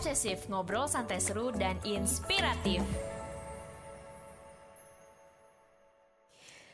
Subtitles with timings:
[0.00, 2.80] Obsesif, ngobrol santai seru dan inspiratif.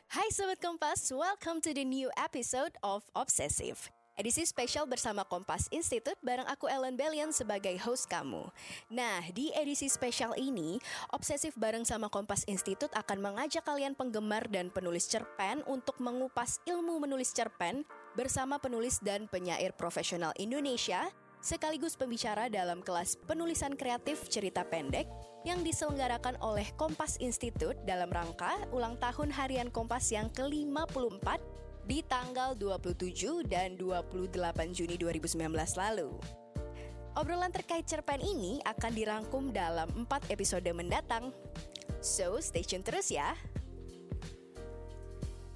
[0.06, 3.90] Hai Sobat Kompas, welcome to the new episode of Obsessive.
[4.14, 8.46] Edisi spesial bersama Kompas Institute bareng aku Ellen Bellion sebagai host kamu.
[8.95, 10.79] Nah, di edisi spesial ini,
[11.11, 17.02] Obsesif bareng sama Kompas Institute akan mengajak kalian penggemar dan penulis cerpen untuk mengupas ilmu
[17.02, 17.82] menulis cerpen
[18.14, 21.11] bersama penulis dan penyair profesional Indonesia
[21.41, 25.06] sekaligus pembicara dalam kelas penulisan kreatif cerita pendek
[25.47, 31.38] yang diselenggarakan oleh Kompas Institute dalam rangka ulang tahun harian Kompas yang ke-54
[31.87, 34.34] di tanggal 27 dan 28
[34.74, 35.38] Juni 2019
[35.79, 36.10] lalu.
[37.16, 41.32] Obrolan terkait cerpen ini akan dirangkum dalam 4 episode mendatang.
[42.05, 43.32] So, stay tune terus ya.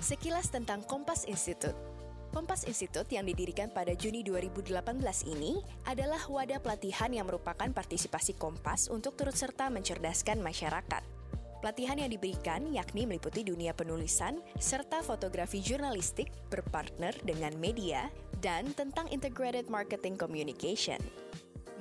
[0.00, 1.89] Sekilas tentang Kompas Institute.
[2.30, 4.70] Kompas Institute yang didirikan pada Juni 2018
[5.26, 11.02] ini adalah wadah pelatihan yang merupakan partisipasi Kompas untuk turut serta mencerdaskan masyarakat.
[11.58, 18.06] Pelatihan yang diberikan yakni meliputi dunia penulisan serta fotografi jurnalistik berpartner dengan media
[18.38, 21.02] dan tentang integrated marketing communication.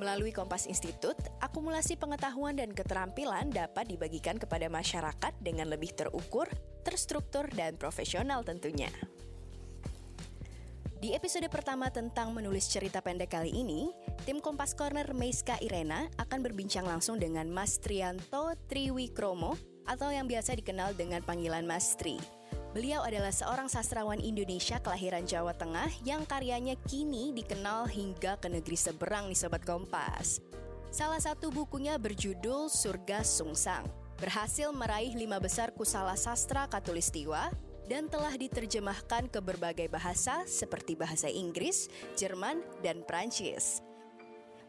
[0.01, 6.49] Melalui Kompas Institute, akumulasi pengetahuan dan keterampilan dapat dibagikan kepada masyarakat dengan lebih terukur,
[6.81, 8.89] terstruktur, dan profesional tentunya.
[10.99, 13.87] Di episode pertama tentang menulis cerita pendek kali ini,
[14.27, 19.55] tim Kompas Corner Meiska Irena akan berbincang langsung dengan Mas Trianto Triwikromo
[19.87, 22.19] atau yang biasa dikenal dengan panggilan Mas Tri.
[22.75, 28.75] Beliau adalah seorang sastrawan Indonesia kelahiran Jawa Tengah yang karyanya kini dikenal hingga ke negeri
[28.75, 30.43] seberang nih Sobat Kompas.
[30.91, 33.87] Salah satu bukunya berjudul Surga Sungsang,
[34.19, 37.47] berhasil meraih lima besar kusala sastra katulistiwa
[37.89, 43.81] dan telah diterjemahkan ke berbagai bahasa seperti bahasa Inggris, Jerman, dan Prancis.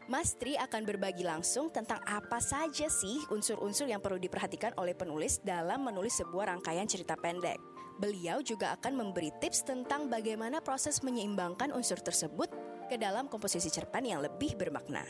[0.09, 5.39] Mas Tri akan berbagi langsung tentang apa saja sih unsur-unsur yang perlu diperhatikan oleh penulis
[5.45, 7.61] dalam menulis sebuah rangkaian cerita pendek.
[8.01, 12.49] Beliau juga akan memberi tips tentang bagaimana proses menyeimbangkan unsur tersebut
[12.89, 15.05] ke dalam komposisi cerpen yang lebih bermakna.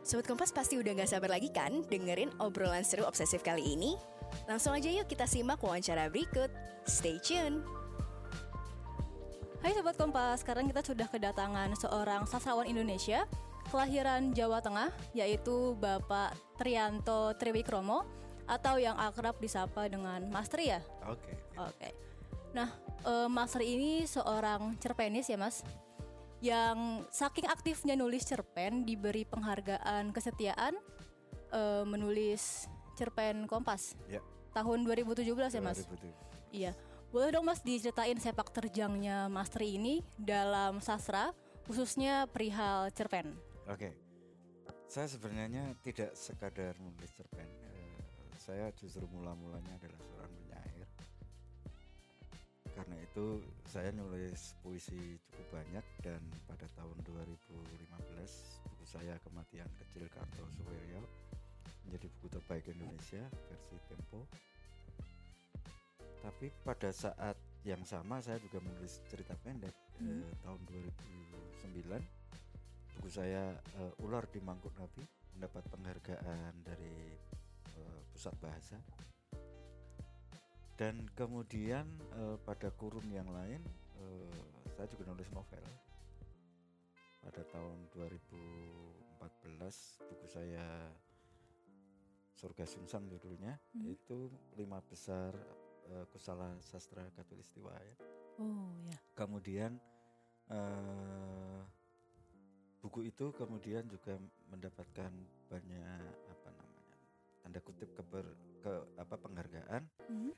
[0.00, 4.15] Sobat Kompas pasti udah gak sabar lagi kan dengerin obrolan seru obsesif kali ini?
[4.46, 6.48] Langsung aja yuk kita simak wawancara berikut.
[6.86, 7.66] Stay tune!
[9.58, 13.26] Hai Sobat Kompas, sekarang kita sudah kedatangan seorang sastrawan Indonesia
[13.66, 18.06] kelahiran Jawa Tengah yaitu Bapak Trianto Triwikromo
[18.46, 20.80] atau yang akrab disapa dengan Mas Tri ya?
[21.10, 21.18] Oke.
[21.18, 21.34] Okay.
[21.58, 21.70] Oke.
[21.74, 21.92] Okay.
[22.54, 22.70] Nah,
[23.02, 25.66] uh, Mas Tri ini seorang cerpenis ya Mas?
[26.38, 30.78] Yang saking aktifnya nulis cerpen diberi penghargaan kesetiaan
[31.50, 33.92] uh, menulis cerpen Kompas.
[34.08, 34.24] Ya.
[34.56, 35.84] Tahun 2017 ya Mas?
[35.84, 36.56] 2017.
[36.56, 36.72] Iya.
[37.12, 41.30] Boleh dong Mas diceritain sepak terjangnya Mas Tri ini dalam sastra
[41.68, 43.34] khususnya perihal cerpen?
[43.66, 43.90] Oke,
[44.86, 47.46] saya sebenarnya tidak sekadar menulis cerpen.
[47.46, 47.98] Uh,
[48.38, 50.88] saya justru mula-mulanya adalah seorang penyair.
[52.70, 57.90] Karena itu saya nulis puisi cukup banyak dan pada tahun 2015
[58.70, 61.02] buku saya Kematian Kecil Karto Suwiryo
[61.86, 64.20] menjadi buku terbaik Indonesia versi Tempo.
[66.20, 70.22] Tapi pada saat yang sama saya juga menulis cerita pendek hmm.
[70.22, 70.60] eh, tahun
[71.66, 71.98] 2009
[73.06, 75.02] buku saya uh, Ular di Mangkuk Nabi
[75.34, 77.18] mendapat penghargaan dari
[77.74, 78.78] uh, pusat bahasa
[80.78, 83.58] dan kemudian uh, pada kurun yang lain
[83.98, 85.66] uh, saya juga nulis novel
[87.26, 89.26] pada tahun 2014
[90.06, 90.66] buku saya
[92.36, 93.96] Surga Sungsang judulnya hmm.
[93.96, 94.28] itu
[94.60, 95.32] lima besar
[95.88, 97.96] uh, kusala sastra katulistiwa ya.
[98.36, 98.96] Oh ya.
[99.16, 99.80] Kemudian
[100.52, 101.64] uh,
[102.84, 104.20] buku itu kemudian juga
[104.52, 105.08] mendapatkan
[105.48, 106.96] banyak apa namanya
[107.40, 108.28] tanda kutip keber,
[108.60, 110.32] ke apa penghargaan hmm.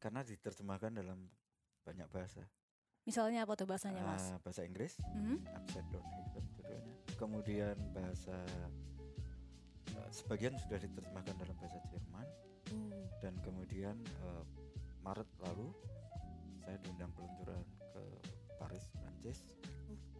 [0.00, 1.28] karena diterjemahkan dalam
[1.84, 2.40] banyak bahasa.
[3.04, 4.32] Misalnya apa tuh bahasanya mas?
[4.32, 5.44] Uh, bahasa Inggris, hmm?
[5.44, 6.08] Upside Down
[6.56, 6.96] judulnya.
[7.20, 8.32] Kemudian bahasa
[10.10, 12.26] sebagian sudah diterjemahkan dalam bahasa Jerman.
[12.72, 13.04] Uh.
[13.20, 14.44] Dan kemudian uh,
[15.04, 15.68] Maret lalu
[16.64, 18.02] saya diundang peluncuran ke
[18.56, 19.44] Paris, Prancis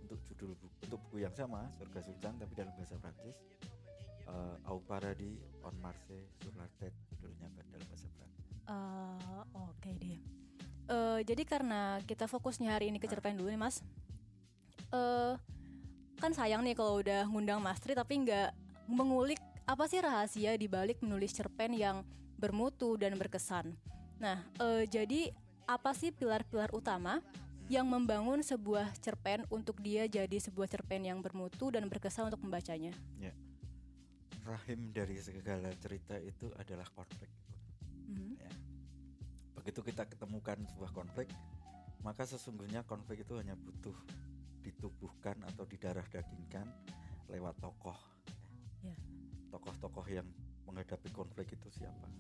[0.05, 3.37] untuk judul buku, untuk buku yang sama Surga Sultan tapi dalam bahasa Prancis
[4.29, 8.47] uh, Au Paradis on Marseille sur la tête judulnya dalam bahasa Prancis.
[8.69, 10.21] Uh, Oke okay deh.
[10.85, 13.81] Uh, jadi karena kita fokusnya hari ini ke cerpen dulu nih Mas.
[14.93, 15.41] Uh,
[16.21, 18.53] kan sayang nih kalau udah ngundang Mas Tri tapi nggak
[18.89, 22.05] mengulik apa sih rahasia di balik menulis cerpen yang
[22.37, 23.73] bermutu dan berkesan.
[24.21, 25.33] Nah, uh, jadi
[25.65, 27.25] apa sih pilar-pilar utama
[27.73, 32.93] yang membangun sebuah cerpen untuk dia jadi sebuah cerpen yang bermutu dan berkesan untuk membacanya.
[33.17, 33.33] Ya.
[34.45, 37.33] rahim dari segala cerita itu adalah konflik.
[38.05, 38.37] Mhm.
[38.37, 38.53] Ya.
[39.57, 41.33] Begitu kita ketemukan sebuah konflik,
[42.05, 43.97] maka sesungguhnya konflik itu hanya butuh
[44.61, 46.69] ditubuhkan atau didarah dagingkan
[47.33, 47.97] lewat tokoh.
[49.55, 50.27] Tokoh-tokoh yang
[50.67, 52.11] menghadapi konflik itu siapa?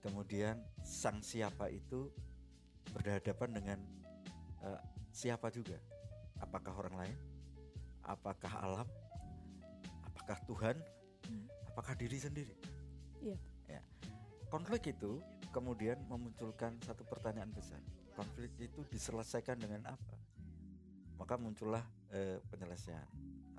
[0.00, 2.08] Kemudian sang siapa itu
[2.96, 3.78] berhadapan dengan
[4.64, 4.80] eh,
[5.12, 5.76] siapa juga?
[6.40, 7.18] Apakah orang lain?
[8.08, 8.88] Apakah alam?
[10.08, 10.76] Apakah Tuhan?
[11.28, 11.44] Hmm.
[11.74, 12.56] Apakah diri sendiri?
[13.20, 13.36] Iya.
[13.68, 13.82] Ya.
[14.48, 15.20] Konflik itu
[15.52, 17.84] kemudian memunculkan satu pertanyaan besar.
[18.16, 20.16] Konflik itu diselesaikan dengan apa?
[21.20, 21.84] Maka muncullah
[22.16, 23.04] eh, penyelesaian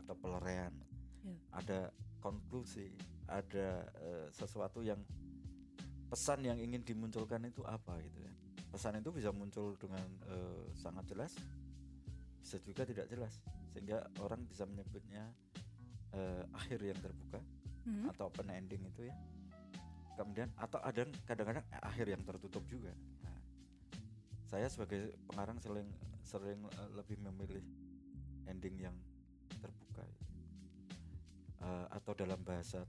[0.02, 0.74] atau pelerian.
[1.22, 1.38] Ya.
[1.62, 1.80] Ada
[2.28, 2.92] konklusi,
[3.32, 5.00] ada eh, sesuatu yang
[6.08, 8.34] pesan yang ingin dimunculkan itu apa gitu ya.
[8.68, 11.32] Pesan itu bisa muncul dengan eh, sangat jelas,
[12.44, 13.40] bisa juga tidak jelas,
[13.72, 15.32] sehingga orang bisa menyebutnya
[16.12, 17.40] eh, akhir yang terbuka
[17.88, 18.12] Mhm.
[18.12, 19.16] atau open ending itu ya
[20.20, 22.92] kemudian atau ada kadang-kadang akhir yang tertutup juga
[23.24, 23.40] Nah,
[24.44, 25.88] saya sebagai pengarang sering
[26.20, 26.60] sering
[26.92, 27.64] lebih memilih
[28.44, 28.96] ending yang
[29.64, 30.20] terbuka ya.
[31.68, 32.80] Eh, atau dalam bahasa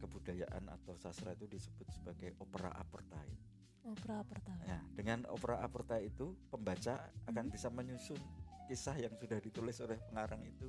[0.00, 3.28] kebudayaan atau sastra itu disebut sebagai opera apertai
[3.86, 4.66] Opera pertama.
[4.66, 6.98] Nah, dengan opera apertai itu pembaca
[7.30, 7.52] akan Mhm.
[7.54, 8.18] bisa menyusun
[8.66, 10.66] kisah yang sudah ditulis oleh pengarang itu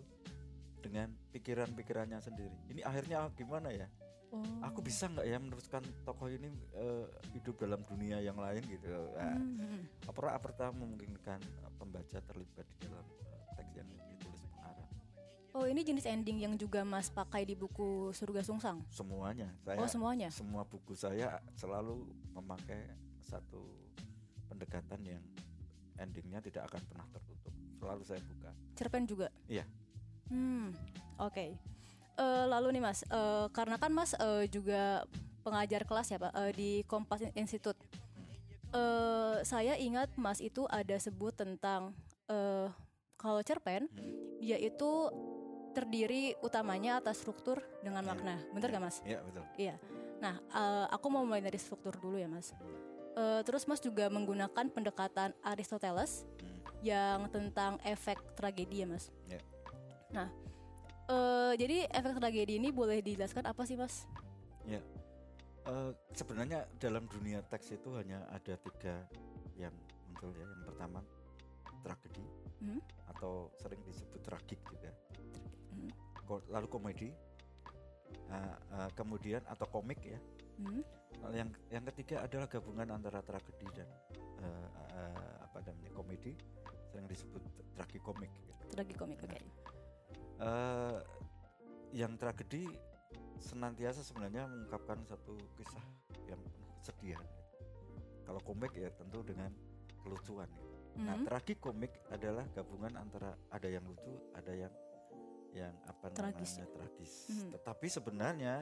[0.85, 2.53] dengan pikiran-pikirannya sendiri.
[2.69, 3.89] Ini akhirnya gimana ya?
[4.29, 4.43] Oh.
[4.69, 8.85] Aku bisa nggak ya meneruskan tokoh ini eh, hidup dalam dunia yang lain gitu?
[9.17, 10.11] Nah, Mhm.
[10.11, 11.41] opera apertai memungkinkan
[11.79, 14.06] pembaca terlibat di dalam eh, teks yang pengarang.
[15.51, 18.83] Oh ini jenis ending yang juga Mas pakai di buku Surga Sungsang.
[18.87, 20.29] Semuanya, saya Oh semuanya.
[20.29, 23.65] semua buku saya selalu memakai satu
[24.45, 25.23] pendekatan yang
[25.97, 27.53] endingnya tidak akan pernah tertutup.
[27.75, 28.51] Selalu saya buka.
[28.77, 29.27] Cerpen juga.
[29.49, 29.65] Iya.
[30.29, 30.69] Hmm,
[31.17, 31.45] oke.
[32.17, 35.05] Eh, lalu nih Mas, eh, karena kan Mas eh, juga
[35.41, 37.77] pengajar kelas ya Pak eh, di Kompas Institute.
[38.73, 41.97] Eh, saya ingat Mas itu ada sebut tentang
[42.29, 42.69] eh,
[43.17, 44.37] kalau cerpen Hmm.
[44.37, 45.09] dia itu
[45.77, 48.35] terdiri utamanya atas struktur dengan Iya, makna.
[48.49, 48.75] Bener iya.
[48.75, 48.97] gak Mas?
[49.05, 49.43] Iya betul.
[50.17, 52.49] Nah, eh, aku mau mulai dari struktur dulu ya Mas.
[53.13, 56.57] Eh, terus Mas juga menggunakan pendekatan Aristoteles Hmm.
[56.81, 59.13] yang tentang efek tragedi ya Mas.
[59.29, 59.37] Ya.
[60.09, 60.29] Nah,
[61.05, 64.09] eh, jadi efek tragedi ini boleh dijelaskan apa sih Mas?
[65.67, 69.03] Eh, sebenarnya dalam dunia teks itu hanya ada tiga
[69.59, 69.75] yang
[70.07, 70.47] muncul ya.
[70.47, 70.99] Yang pertama
[71.83, 72.23] tragedi
[72.63, 72.79] Hmm.
[73.11, 74.95] atau sering disebut tragik juga.
[75.77, 76.41] Hmm.
[76.49, 77.09] Lalu komedi.
[78.27, 80.19] Nah, eh, kemudian atau komik ya.
[80.59, 80.81] Hmm.
[81.23, 83.87] Lalu yang yang ketiga adalah gabungan antara tragedi dan
[84.41, 86.33] eh, eh, apa namanya komedi
[86.89, 87.41] sering disebut
[87.77, 88.31] tragikomik.
[88.43, 88.53] gitu.
[88.73, 89.39] Tragikomik, oke.
[90.37, 90.97] Eh,
[91.95, 92.67] yang tragedi
[93.37, 95.85] senantiasa sebenarnya mengungkapkan satu kisah
[96.27, 97.25] yang penuh kesedihan.
[98.27, 99.53] Kalau komik ya tentu dengan
[100.03, 100.49] kelucuan.
[100.51, 100.63] ya.
[100.97, 101.25] Nah, Hmm.
[101.29, 104.73] tragikomik adalah gabungan antara ada yang lucu, ada yang
[105.57, 106.61] yang apa Tragis.
[106.61, 107.13] namanya tragis.
[107.27, 107.49] Mhm.
[107.57, 108.55] Tetapi sebenarnya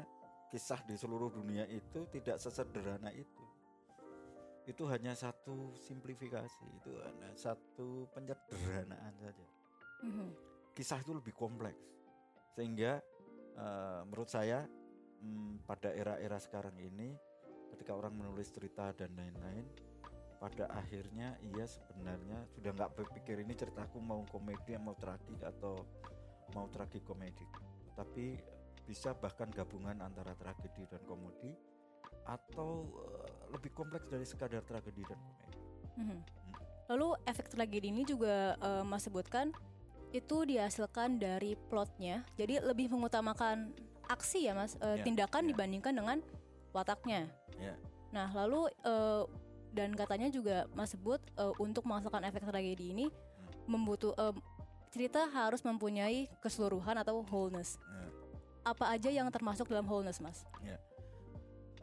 [0.47, 3.43] kisah di seluruh dunia itu tidak sesederhana itu.
[4.65, 9.45] Itu hanya satu simplifikasi, itu hanya satu penyederhanaan saja
[10.01, 10.29] Mhm.
[10.71, 11.79] kisah itu lebih kompleks
[12.51, 12.99] sehingga
[13.55, 14.67] eh, menurut saya
[15.21, 17.15] mm, pada era-era sekarang ini
[17.71, 19.63] ketika orang menulis cerita dan lain-lain
[20.35, 25.79] pada akhirnya ia sebenarnya sudah nggak berpikir ini ceritaku mau komedi mau tragik atau
[26.53, 27.49] mau tragikomedik
[27.95, 28.37] tapi
[28.85, 31.57] bisa bahkan gabungan antara tragedi dan komedi
[32.25, 35.53] atau eh, lebih kompleks dari sekadar tragedi dan komedi
[35.95, 36.19] Mhm.
[36.91, 39.55] Lalu efek tragedi ini juga eh, Mas sebutkan
[40.11, 43.71] itu dihasilkan dari plotnya, jadi lebih mengutamakan
[44.07, 45.55] aksi ya Mas, eh, Ya, tindakan ya.
[45.55, 46.17] dibandingkan dengan
[46.71, 47.31] wataknya.
[47.57, 47.73] Ya.
[48.11, 49.23] Nah lalu eh,
[49.71, 53.05] dan katanya juga Mas sebut eh, untuk menghasilkan efek tragedi ini
[53.65, 54.35] membutuh eh,
[54.95, 57.75] cerita harus mempunyai keseluruhan atau wholeness.
[57.83, 58.07] Ya.
[58.63, 60.47] Apa aja yang termasuk dalam wholeness Mas?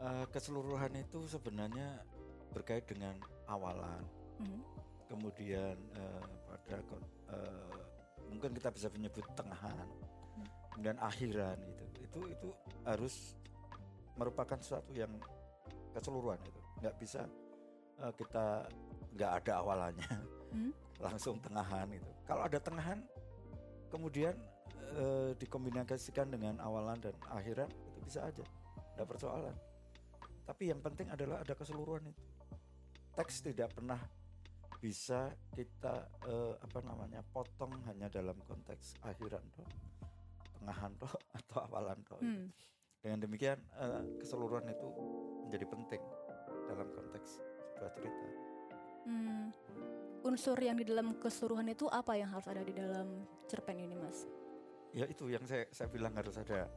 [0.03, 2.03] Eh, keseluruhan itu sebenarnya
[2.51, 3.15] berkait dengan
[3.47, 4.03] awalan
[4.43, 4.59] Mhm.
[5.07, 6.77] kemudian eh, pada
[7.31, 7.79] eh,
[8.27, 9.87] mungkin kita bisa menyebut tengahan
[10.35, 10.47] Hmm.
[10.75, 12.49] kemudian akhiran itu itu itu
[12.83, 13.39] harus
[14.19, 15.09] merupakan sesuatu yang
[15.95, 17.23] keseluruhan itu nggak bisa
[18.03, 18.67] eh, kita
[19.15, 20.09] nggak ada awalannya
[20.51, 20.75] Hmm.
[21.03, 22.99] Langsung tengahan itu kalau ada tengahan
[23.91, 24.33] kemudian
[24.95, 28.45] eh, dikombinasikan dengan awalan dan akhiran itu bisa aja
[28.95, 29.55] tidak persoalan
[30.43, 32.23] tapi yang penting adalah ada keseluruhan itu
[33.13, 33.99] teks tidak pernah
[34.79, 39.67] bisa kita eh, apa namanya potong hanya dalam konteks akhiran toh
[40.63, 42.19] pertengahan toh atau awalan toh.
[42.23, 42.47] Hmm.
[43.03, 44.87] Dengan demikian eh, keseluruhan itu
[45.43, 46.01] menjadi penting
[46.71, 47.43] dalam konteks
[47.75, 48.27] sebuah cerita.
[49.03, 49.51] Hmm.
[50.23, 54.23] Unsur yang di dalam keseluruhan itu apa yang harus ada di dalam cerpen ini, Mas?
[54.95, 56.69] Ya itu yang saya saya bilang harus ada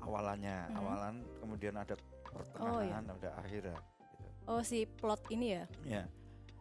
[0.00, 0.78] awalannya, Hmm.
[0.80, 1.92] awalan kemudian ada
[2.24, 3.76] pertengahan, ada akhirnya.
[3.76, 4.26] Gitu.
[4.48, 5.64] Oh, si plot ini ya.
[5.84, 6.04] Ya.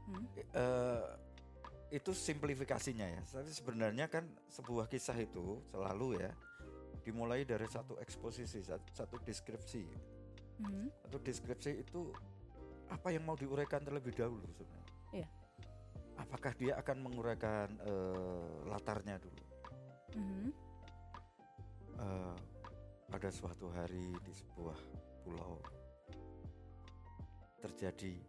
[0.06, 0.26] Hmm.
[0.36, 1.04] Eh,
[1.96, 3.22] itu simplifikasinya ya.
[3.24, 6.32] Tapi sebenarnya kan sebuah kisah itu selalu ya
[7.06, 9.86] dimulai dari satu eksposisi, satu, satu deskripsi.
[10.58, 10.90] Hmm.
[11.06, 12.10] Satu deskripsi itu
[12.90, 14.85] apa yang mau diuraikan terlebih dahulu sebenarnya.
[16.16, 19.44] Apakah dia akan menguraikan eh, latarnya dulu?
[20.16, 20.48] Mhm.
[21.96, 22.38] Eh,
[23.12, 24.80] pada suatu hari di sebuah
[25.24, 25.60] pulau
[27.64, 28.20] terjadi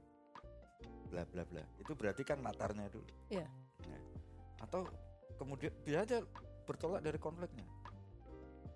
[1.11, 1.65] bla bla bla.
[1.79, 3.11] Itu berarti kan latarnya dulu.
[3.31, 3.47] Iya.
[3.87, 3.99] Ya.
[4.63, 4.91] Atau
[5.39, 6.19] kemudian bisa aja
[6.67, 7.67] bertolak dari konfliknya.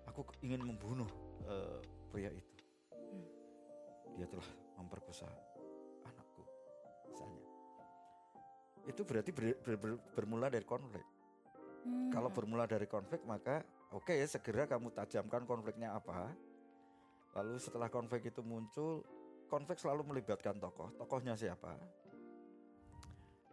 [0.07, 1.07] Aku ingin membunuh
[1.47, 1.79] eh,
[2.11, 2.53] pria itu.
[2.91, 3.27] Hmm.
[4.15, 4.49] Dia telah
[4.79, 5.27] memperkosa
[8.91, 11.07] Itu berarti ber- ber- ber- bermula dari konflik.
[11.87, 12.11] Hmm.
[12.11, 13.63] Kalau bermula dari konflik maka
[13.95, 16.29] oke ya segera kamu tajamkan konfliknya apa.
[17.31, 19.07] Lalu setelah konflik itu muncul,
[19.47, 20.91] konflik selalu melibatkan tokoh.
[20.99, 21.79] Tokohnya siapa?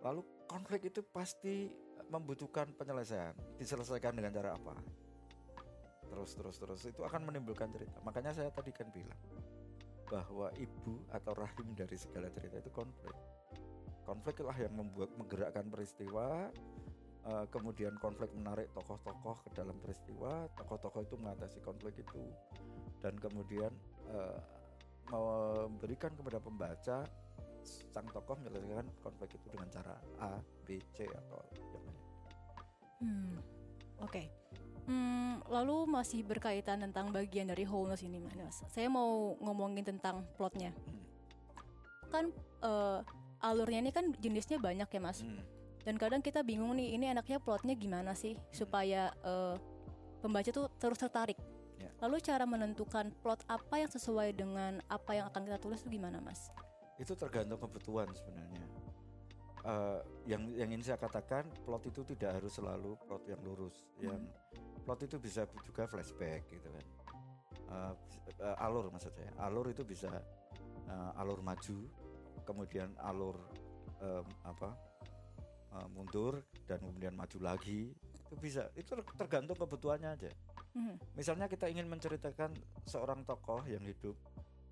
[0.03, 1.71] Lalu konflik itu pasti
[2.11, 3.39] membutuhkan penyelesaian.
[3.59, 4.75] Diselesaikan dengan cara apa?
[6.09, 8.03] Terus terus terus itu akan menimbulkan cerita.
[8.03, 9.21] Makanya saya tadi kan bilang
[10.09, 13.15] bahwa ibu atau rahim dari segala cerita itu konflik.
[14.09, 16.49] Konflik itulah yang membuat menggerakkan peristiwa,
[17.29, 22.25] Eh, kemudian konflik menarik tokoh-tokoh ke dalam peristiwa, tokoh-tokoh itu mengatasi konflik itu,
[23.05, 23.69] dan kemudian
[24.09, 24.41] eh,
[25.13, 27.05] memberikan kepada pembaca
[27.69, 31.97] sang tokoh menyelesaikan konflik itu dengan cara A, B, C atau yang lain.
[32.99, 33.37] Hmm,
[34.01, 34.23] Oke.
[34.89, 38.65] Hmm, lalu masih berkaitan tentang bagian dari wholeness ini, Mas.
[38.73, 40.73] Saya mau ngomongin tentang plotnya.
[40.73, 41.05] Hmm.
[42.09, 42.25] Kan
[42.65, 43.01] eh,
[43.43, 45.23] alurnya ini kan jenisnya banyak ya, Mas.
[45.23, 45.43] Hmm.
[45.87, 49.57] Dan kadang kita bingung nih, ini enaknya plotnya gimana sih supaya eh,
[50.21, 51.39] pembaca tuh terus tertarik.
[51.79, 51.91] Ya.
[52.03, 56.19] Lalu cara menentukan plot apa yang sesuai dengan apa yang akan kita tulis itu gimana,
[56.19, 56.51] Mas?
[56.99, 58.67] Itu tergantung kebutuhan sebenarnya.
[59.65, 63.87] Eh, yang yang ingin saya katakan plot itu tidak harus selalu plot yang lurus.
[64.03, 64.27] Yang
[64.83, 66.85] plot itu bisa juga flashback gitu kan.
[67.69, 67.93] Eh,
[68.45, 69.31] eh, alur maksud saya.
[69.45, 70.09] Alur itu bisa
[70.89, 71.85] eh, alur maju,
[72.49, 73.37] kemudian alur
[74.01, 74.73] em, apa
[75.77, 77.93] eh, mundur dan kemudian maju lagi.
[78.25, 78.73] Itu bisa.
[78.73, 80.33] Itu ter- tergantung kebutuhannya aja.
[80.73, 80.97] Mhm.
[81.13, 82.57] Misalnya kita ingin menceritakan
[82.89, 84.17] seorang tokoh yang hidup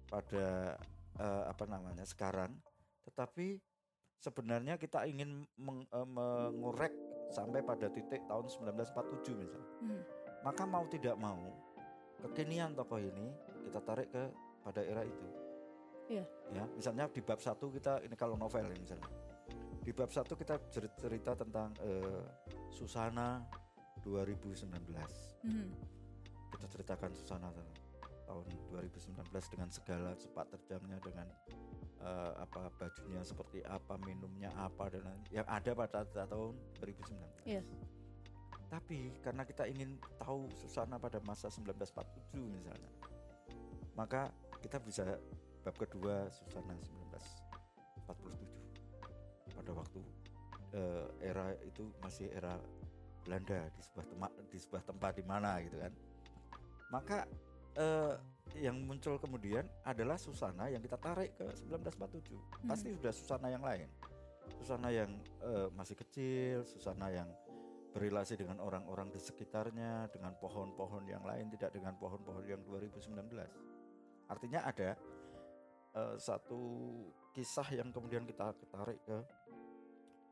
[0.09, 0.81] pada
[1.21, 2.57] eh, apa namanya sekarang,
[3.05, 3.61] tetapi
[4.21, 6.93] sebenarnya kita ingin meng- eh, mengorek
[7.29, 9.73] sampai pada titik tahun 1947 misalnya.
[9.85, 10.03] Mhm.
[10.45, 11.43] Maka mau tidak mau
[12.23, 13.35] kekinian tokoh ini
[13.67, 14.25] kita tarik ke
[14.63, 15.46] pada era itu.
[16.07, 16.25] Iya.
[16.53, 19.11] Ya, misalnya di bab satu kita ini kalau novel ya misalnya.
[19.83, 22.23] Di bab satu kita cer- cerita tentang eh,
[22.71, 23.43] Susana
[24.03, 24.71] 2019
[25.43, 25.69] Mhm.
[26.53, 27.75] kita ceritakan Susana ta-
[28.25, 31.27] tahun 2019 dengan segala sepak terjangnya dengan
[31.97, 37.43] eh, apa bajunya seperti apa minumnya apa dan lain- yang ada pada ta- tahun 2019
[37.43, 37.63] Iya.
[38.69, 42.91] tapi karena kita ingin tahu Susana pada masa 1947 misalnya
[43.95, 44.29] maka
[44.61, 45.03] kita bisa
[45.67, 46.79] bab kedua Susana
[48.07, 49.99] 1947 pada waktu
[50.79, 52.55] eh, era itu masih era
[53.27, 55.91] Belanda di sebuah tempat di sebuah tempat di mana gitu kan.
[56.95, 57.27] Maka
[57.75, 58.15] eh,
[58.63, 62.71] yang muncul kemudian adalah Susana yang kita tarik ke 1947 Hmm.
[62.71, 63.91] pasti sudah Susana yang lain.
[64.63, 65.11] Susana yang
[65.43, 67.27] eh, masih kecil Susana yang
[67.91, 73.35] berrelasi dengan orang-orang di sekitarnya dengan pohon-pohon yang lain tidak dengan pohon-pohon yang 2019
[74.27, 74.99] artinya ada
[75.97, 76.61] eh, satu
[77.33, 79.19] kisah yang kemudian kita tarik ke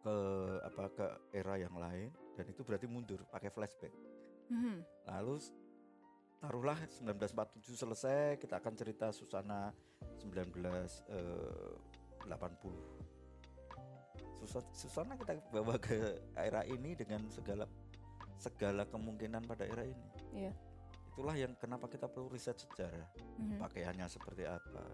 [0.00, 0.14] ke
[0.62, 3.92] apa ke era yang lain dan itu berarti mundur pakai flashback
[4.44, 5.08] Mhm.
[5.08, 5.40] lalu
[6.36, 9.72] taruhlah 1947 selesai kita akan cerita Susana
[10.20, 12.28] 1980
[14.36, 15.96] Susa- Susana kita bawa ke
[16.36, 17.64] era ini dengan segala
[18.36, 20.52] segala kemungkinan pada era ini Iya.
[21.08, 23.08] itulah yang kenapa kita perlu riset sejarah
[23.40, 23.56] Mhm.
[23.56, 24.84] pakaiannya seperti apa,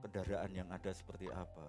[0.00, 1.66] kendaraan yang ada seperti apa.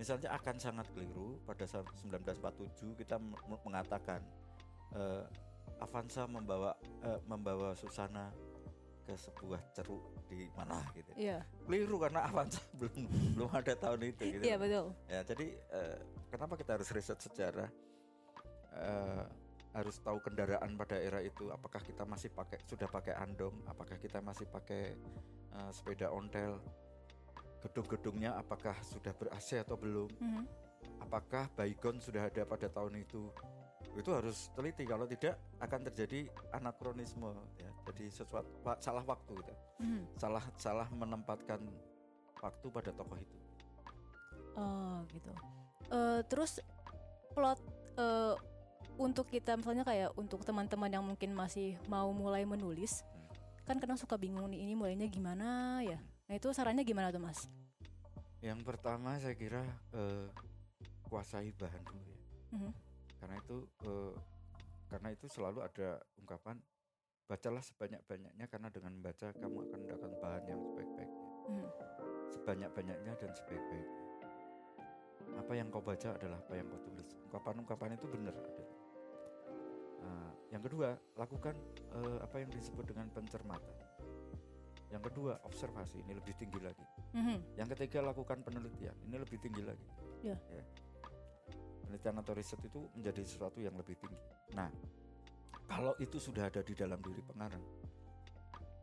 [0.00, 3.20] Misalnya akan sangat keliru pada saat 1947 kita
[3.64, 4.24] mengatakan
[4.96, 5.24] eh,
[5.80, 6.72] Avanza membawa
[7.04, 8.32] eh, membawa Susana
[9.04, 11.12] ke sebuah ceruk di mana gitu.
[11.16, 11.44] Iya.
[11.68, 13.00] Keliru karena Avanza belum
[13.36, 14.44] belum ada tahun itu gitu.
[14.44, 14.86] Iya betul.
[15.08, 15.96] Ya, jadi eh,
[16.32, 17.68] kenapa kita harus riset sejarah?
[18.70, 19.24] Eh,
[19.70, 24.18] harus tahu kendaraan pada era itu apakah kita masih pakai sudah pakai andong apakah kita
[24.18, 24.98] masih pakai
[25.54, 26.58] uh, sepeda ontel
[27.60, 30.44] gedung-gedungnya apakah sudah ber AC atau belum Mhm.
[31.00, 33.28] apakah baygon sudah ada pada tahun itu
[33.98, 38.48] itu harus teliti kalau tidak akan terjadi anakronisme ya jadi sesuatu
[38.78, 40.02] salah waktu gitu Mhm.
[40.16, 41.58] salah salah menempatkan
[42.40, 43.36] waktu pada tokoh itu
[44.58, 45.30] Oh gitu.
[45.90, 46.58] Eh, terus
[47.32, 47.58] plot
[47.96, 48.34] eh,
[48.98, 53.00] untuk kita misalnya kayak untuk teman-teman yang mungkin masih mau mulai menulis,
[53.64, 55.96] kan kadang suka bingung nih ini mulainya gimana ya.
[56.30, 57.50] Nah itu sarannya gimana tuh mas?
[58.40, 59.60] yang pertama saya kira
[59.92, 60.24] eh,
[61.10, 62.20] kuasai bahan dulu ya
[62.56, 62.72] Mhm.
[63.20, 64.14] karena itu eh,
[64.88, 66.56] karena itu selalu ada ungkapan
[67.28, 71.68] bacalah sebanyak-banyaknya karena dengan membaca kamu akan mendapatkan bahan yang sebaik-baiknya Mhm.
[72.32, 73.98] sebanyak-banyaknya dan sebaik-baiknya
[75.36, 78.64] apa yang kau baca adalah apa yang kau tulis ungkapan-ungkapan itu benar ada
[80.00, 81.52] Nah, yang kedua lakukan
[81.92, 83.76] eh, apa yang disebut dengan pencermatan
[84.90, 86.02] yang kedua observasi.
[86.02, 86.84] Ini lebih tinggi lagi.
[87.10, 87.58] Mhm.
[87.58, 88.94] yang ketiga lakukan penelitian.
[89.06, 89.86] Ini lebih tinggi lagi.
[90.20, 90.36] Ya.
[91.80, 94.20] penelitian atau riset itu menjadi sesuatu yang lebih tinggi.
[94.54, 94.70] Nah
[95.66, 97.62] kalau itu sudah ada di dalam diri pengarang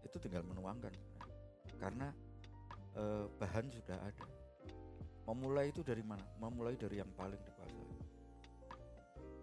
[0.04, 0.92] itu tinggal menuangkan.
[1.80, 2.12] Karena
[3.00, 4.28] eh, bahan sudah ada.
[5.28, 6.24] Memulai itu dari mana?
[6.40, 7.88] Memulai dari yang paling dikuasai.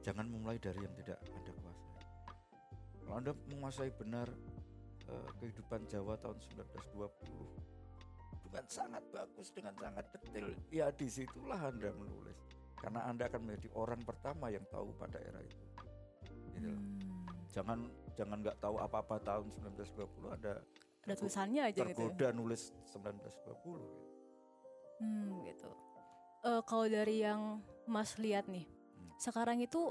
[0.05, 1.85] Jangan memulai dari yang tidak anda kuasai
[3.05, 4.27] kalau anda menguasai benar
[5.07, 7.05] eh, kehidupan Jawa tahun 1920
[8.45, 12.39] dengan sangat bagus dengan sangat detail ya di situlah anda menulis
[12.77, 15.63] karena anda akan menjadi orang pertama yang tahu pada era itu
[16.55, 16.71] Gitu.
[16.71, 17.27] Hmm.
[17.51, 17.79] jangan
[18.15, 20.63] jangan nggak tahu apa-apa tahun 1920 ada
[21.03, 21.83] Ada tulisannya aja gitu.
[21.83, 21.95] ya?
[21.99, 24.01] tergoda nulis 1920 gitu.
[25.03, 25.71] Hmm, gitu.
[26.47, 29.11] Eh, kalau dari yang Mas lihat nih, Hmm.
[29.19, 29.91] sekarang itu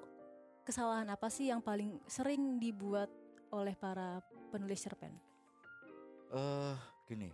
[0.63, 3.12] kesalahan apa sih yang paling sering dibuat
[3.51, 5.17] oleh para penulis cerpen?
[6.33, 6.77] eh
[7.10, 7.29] gini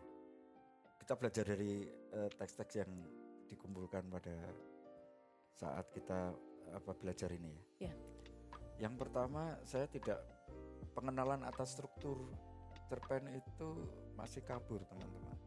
[1.03, 2.91] kita belajar dari eh, teks-teks yang
[3.51, 4.35] dikumpulkan pada
[5.55, 6.31] saat kita
[6.72, 7.51] apa belajar ini
[7.83, 7.91] ya.
[7.91, 7.94] Ya.
[8.79, 10.24] Yang pertama saya tidak
[10.96, 12.31] pengenalan atas struktur
[12.87, 13.70] cerpen itu
[14.15, 15.37] masih kabur teman-teman.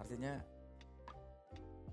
[0.00, 0.42] Artinya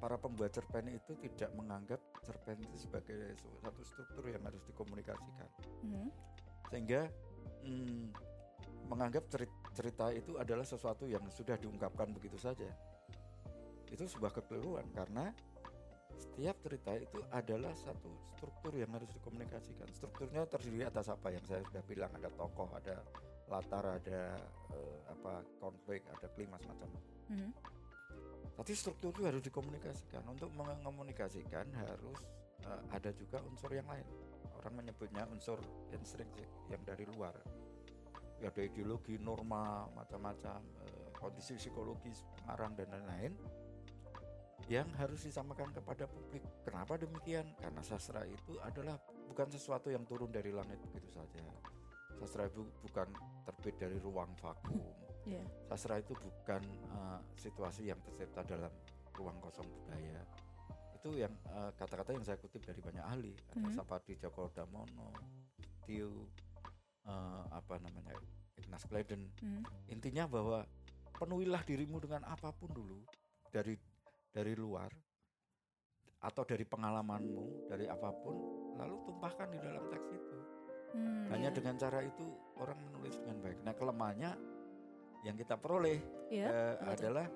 [0.01, 5.49] para pembuat cerpen itu tidak menganggap cerpen itu sebagai suatu struktur yang harus dikomunikasikan
[5.85, 6.09] Mhm.
[6.73, 7.01] sehingga
[7.61, 8.30] mm,
[8.91, 12.67] menganggap ceri- cerita itu adalah sesuatu yang sudah diungkapkan begitu saja
[13.87, 15.31] itu sebuah kekeliruan karena
[16.19, 21.63] setiap cerita itu adalah satu struktur yang harus dikomunikasikan strukturnya terdiri atas apa yang saya
[21.65, 22.99] sudah bilang ada tokoh ada
[23.47, 24.35] latar ada
[24.71, 26.87] eh, apa konflik ada klimaks macam
[27.31, 27.51] Mhm.
[28.59, 30.19] tapi struktur itu harus dikomunikasikan.
[30.27, 32.19] Untuk mengomunikasikan harus
[32.67, 34.03] eh, ada juga unsur yang lain.
[34.59, 35.55] Orang menyebutnya unsur
[35.95, 36.27] intrinsik
[36.67, 37.31] yang dari luar.
[38.41, 43.33] Ya, ada ideologi, norma, macam-macam, eh, kondisi psikologis, pengarang dan lain-lain
[44.65, 46.41] yang harus disampaikan kepada publik.
[46.65, 47.45] Kenapa demikian?
[47.59, 48.97] Karena sastra itu adalah
[49.29, 51.43] bukan sesuatu yang turun dari langit begitu saja.
[52.17, 53.09] Sastra itu bukan
[53.45, 54.77] terbit dari ruang vakum
[55.21, 55.45] Iya.
[55.69, 58.73] sastra itu bukan uh, situasi yang tercipta dalam
[59.13, 60.17] ruang kosong budaya
[60.97, 63.73] itu yang uh, kata-kata yang saya kutip dari banyak ahli ada Mhm.
[63.77, 65.13] Sapardi Djoko Damono
[65.85, 66.25] Tiu
[67.05, 68.13] uh, apa namanya
[68.55, 69.63] Ignaz Gleiden Mhm.
[69.87, 70.65] intinya bahwa
[71.13, 73.01] penuhilah dirimu dengan apa pun dulu
[73.47, 73.77] dari
[74.29, 74.89] dari luar
[76.21, 78.35] atau dari pengalamanmu dari apa pun
[78.77, 80.37] lalu tumpahkan di dalam teks itu
[80.91, 81.55] Hmm, hanya iya.
[81.55, 82.25] dengan cara itu
[82.59, 84.31] orang menulis dengan baik nah kelemahannya
[85.23, 86.91] yang kita peroleh Iya, eh, apa tuh?
[86.91, 87.27] adalah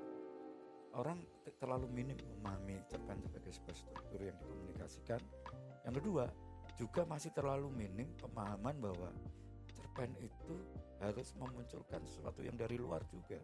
[0.93, 5.21] orang te- terlalu minim memahami cerpen sebagai sebuah struktur yang dikomunikasikan.
[5.83, 6.25] Yang kedua,
[6.75, 9.09] juga masih terlalu minim pemahaman bahwa
[9.95, 10.53] cerpen itu
[10.99, 13.39] harus memunculkan sesuatu yang dari luar juga.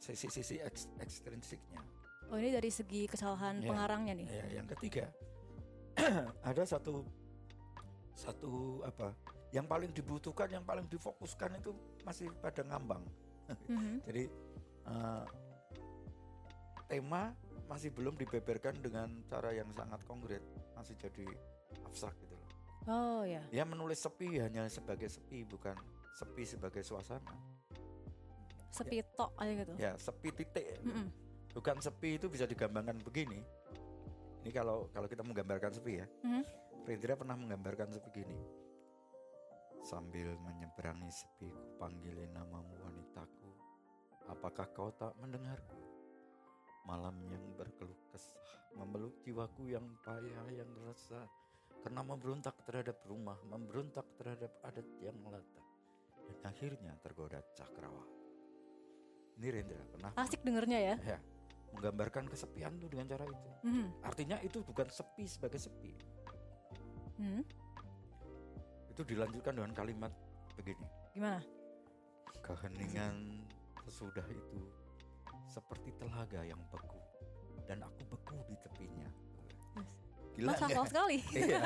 [0.00, 1.84] Sisi-sisi eks- ekstrinsiknya.
[2.32, 3.68] Oh ini dari segi kesalahan Ya.
[3.68, 4.28] pengarangnya nih.
[4.28, 5.12] Ya, yang ketiga,
[6.48, 7.04] ada satu
[8.16, 9.12] satu apa
[9.52, 11.76] yang paling dibutuhkan, yang paling difokuskan itu
[12.08, 13.04] masih pada ngambang.
[13.70, 14.00] Mhm.
[14.08, 14.24] Jadi
[14.88, 15.24] eh,
[16.88, 17.36] tema
[17.68, 20.42] masih belum dibeberkan dengan cara yang sangat konkret,
[20.74, 21.26] masih jadi
[21.84, 22.35] abstrak gitu.
[22.86, 23.42] Oh ya.
[23.50, 25.74] Ya menulis sepi hanya sebagai sepi, bukan
[26.14, 27.34] sepi sebagai suasana.
[28.70, 29.72] Sepi tok aja gitu.
[29.80, 31.08] Ya sepi titik, Mm-mm.
[31.56, 33.42] bukan sepi itu bisa digambarkan begini.
[34.46, 36.42] Ini kalau kalau kita menggambarkan sepi ya, Mhm.
[36.86, 38.38] Frindra pernah menggambarkan sepi gini.
[39.82, 43.50] Sambil menyeberangi sepi, ku panggilin namamu wanitaku.
[44.30, 45.74] Apakah kau tak mendengarku?
[46.86, 48.38] Malam yang berkeluh kesah,
[48.78, 51.26] memeluk jiwaku yang payah yang resah.
[51.84, 55.64] Karena memberontak terhadap rumah, memberontak terhadap adat yang melata.
[56.26, 58.16] Dan akhirnya tergoda cakrawala.
[59.36, 60.96] Ini Rendra pernah Asik dengernya ya.
[61.04, 61.18] ya,
[61.76, 63.50] menggambarkan kesepian tuh dengan cara itu.
[63.68, 63.92] Hmm.
[64.00, 65.92] Artinya itu bukan sepi sebagai sepi.
[67.20, 67.44] Hmm.
[68.90, 70.12] Itu dilanjutkan dengan kalimat
[70.56, 70.88] begini.
[71.12, 71.44] Gimana?
[72.40, 73.44] Keheningan
[73.84, 74.60] sesudah itu
[75.46, 77.00] seperti telaga yang beku
[77.68, 79.08] dan aku beku di tepinya.
[80.36, 80.68] Gila nggak?
[80.70, 81.18] akal sekali.
[81.32, 81.62] iya.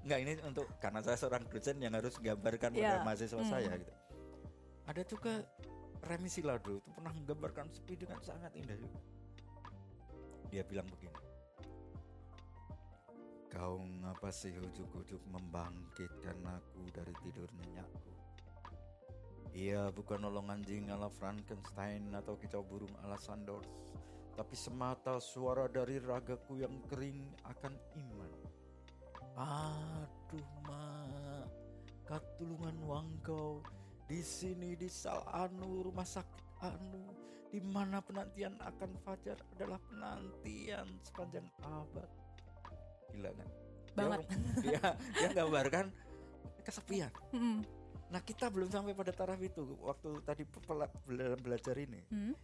[0.00, 3.04] Enggak ini untuk karena saya seorang dosen yang harus gambarkan pada Iya.
[3.04, 3.48] mahasiswa Hmm.
[3.48, 3.92] saya gitu.
[4.84, 5.32] Ada juga
[6.02, 9.00] Remi Silado itu pernah menggambarkan sepi dengan sangat indah juga.
[10.48, 11.16] Dia bilang begini.
[13.48, 18.12] Kau ngapa sih ujuk-ujuk membangkitkan aku dari tidur nyenyakku?
[19.54, 23.93] Ia bukan nolong anjing ala Frankenstein atau kicau burung ala Sandors,
[24.34, 28.32] tapi semata suara dari ragaku yang kering akan iman.
[29.34, 31.46] Aduh mak,
[32.06, 33.62] katulungan wangkau
[34.06, 37.02] di sini di sal anu rumah sakit anu
[37.50, 42.10] di mana penantian akan fajar adalah penantian sepanjang abad.
[43.14, 43.48] Gila kan?
[43.94, 44.20] Banget.
[44.58, 45.86] Dia, dia gambarkan
[46.66, 47.10] kesepian.
[47.30, 47.62] Hmm.
[48.10, 50.90] Nah kita belum sampai pada taraf itu waktu tadi bela-
[51.38, 52.34] belajar ini Hmm.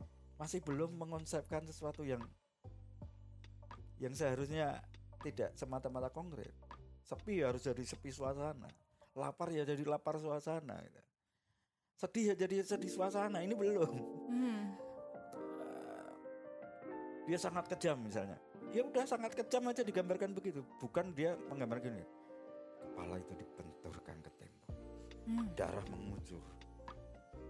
[0.41, 2.25] Masih belum mengonsepkan sesuatu yang
[4.01, 4.81] yang seharusnya
[5.21, 6.49] tidak semata-mata konkret.
[7.05, 8.73] Sepi ya harus jadi sepi suasana,
[9.13, 10.81] lapar ya jadi lapar suasana.
[10.81, 11.01] gitu.
[12.01, 13.45] Sedih ya jadi sedih suasana.
[13.45, 13.93] Ini belum.
[14.33, 14.63] Hmm.
[17.29, 18.41] Dia sangat kejam misalnya.
[18.73, 20.65] Ya udah sangat kejam aja digambarkan begitu.
[20.81, 22.07] Bukan dia menggambarkan gini.
[22.81, 24.61] Kepala itu dibenturkan ke tembok.
[25.31, 25.47] Hmm.
[25.53, 26.43] darah mengucur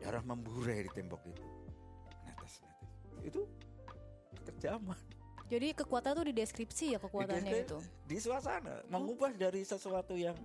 [0.03, 1.47] darah memburai di tembok itu
[3.23, 3.43] itu
[4.41, 4.99] kekejaman
[5.51, 7.79] Jadi kekuatan tuh di deskripsi ya kekuatannya Di- itu.
[8.07, 10.39] di suasana mengubah dari sesuatu yang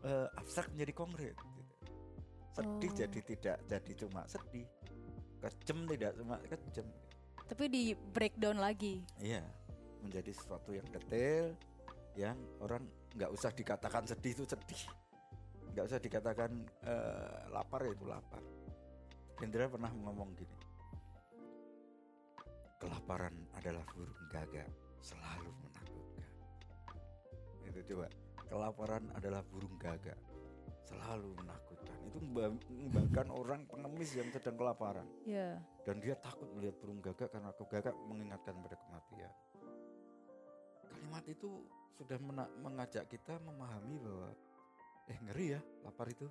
[0.00, 1.72] eh, abstrak menjadi konkret gitu.
[2.50, 2.96] sedih Oh.
[2.96, 4.64] jadi tidak jadi cuma sedih
[5.38, 6.86] kejem tidak cuma kejem
[7.44, 9.04] Tapi di breakdown lagi.
[9.18, 9.44] iya
[10.00, 11.52] menjadi sesuatu yang detail
[12.14, 12.80] yang orang
[13.12, 14.82] nggak usah dikatakan sedih itu sedih
[15.70, 16.50] nggak usah dikatakan
[16.82, 18.40] eh, lapar ya itu lapar
[19.36, 20.56] Hendra pernah ngomong gini
[22.80, 26.28] kelaparan adalah burung gagak selalu menakutkan
[27.62, 28.06] itu coba
[28.48, 30.16] kelaparan adalah burung gagak
[30.82, 35.60] selalu menakutkan itu memba- membanggakan orang pengemis yang sedang kelaparan Ya.
[35.86, 39.32] dan dia takut melihat burung gagak karena gagak mengingatkan pada kematian.
[40.82, 41.50] Kalimat itu
[41.94, 42.18] sudah
[42.58, 44.28] mengajak kita memahami bahwa
[45.06, 46.26] eh ngeri ya lapar itu.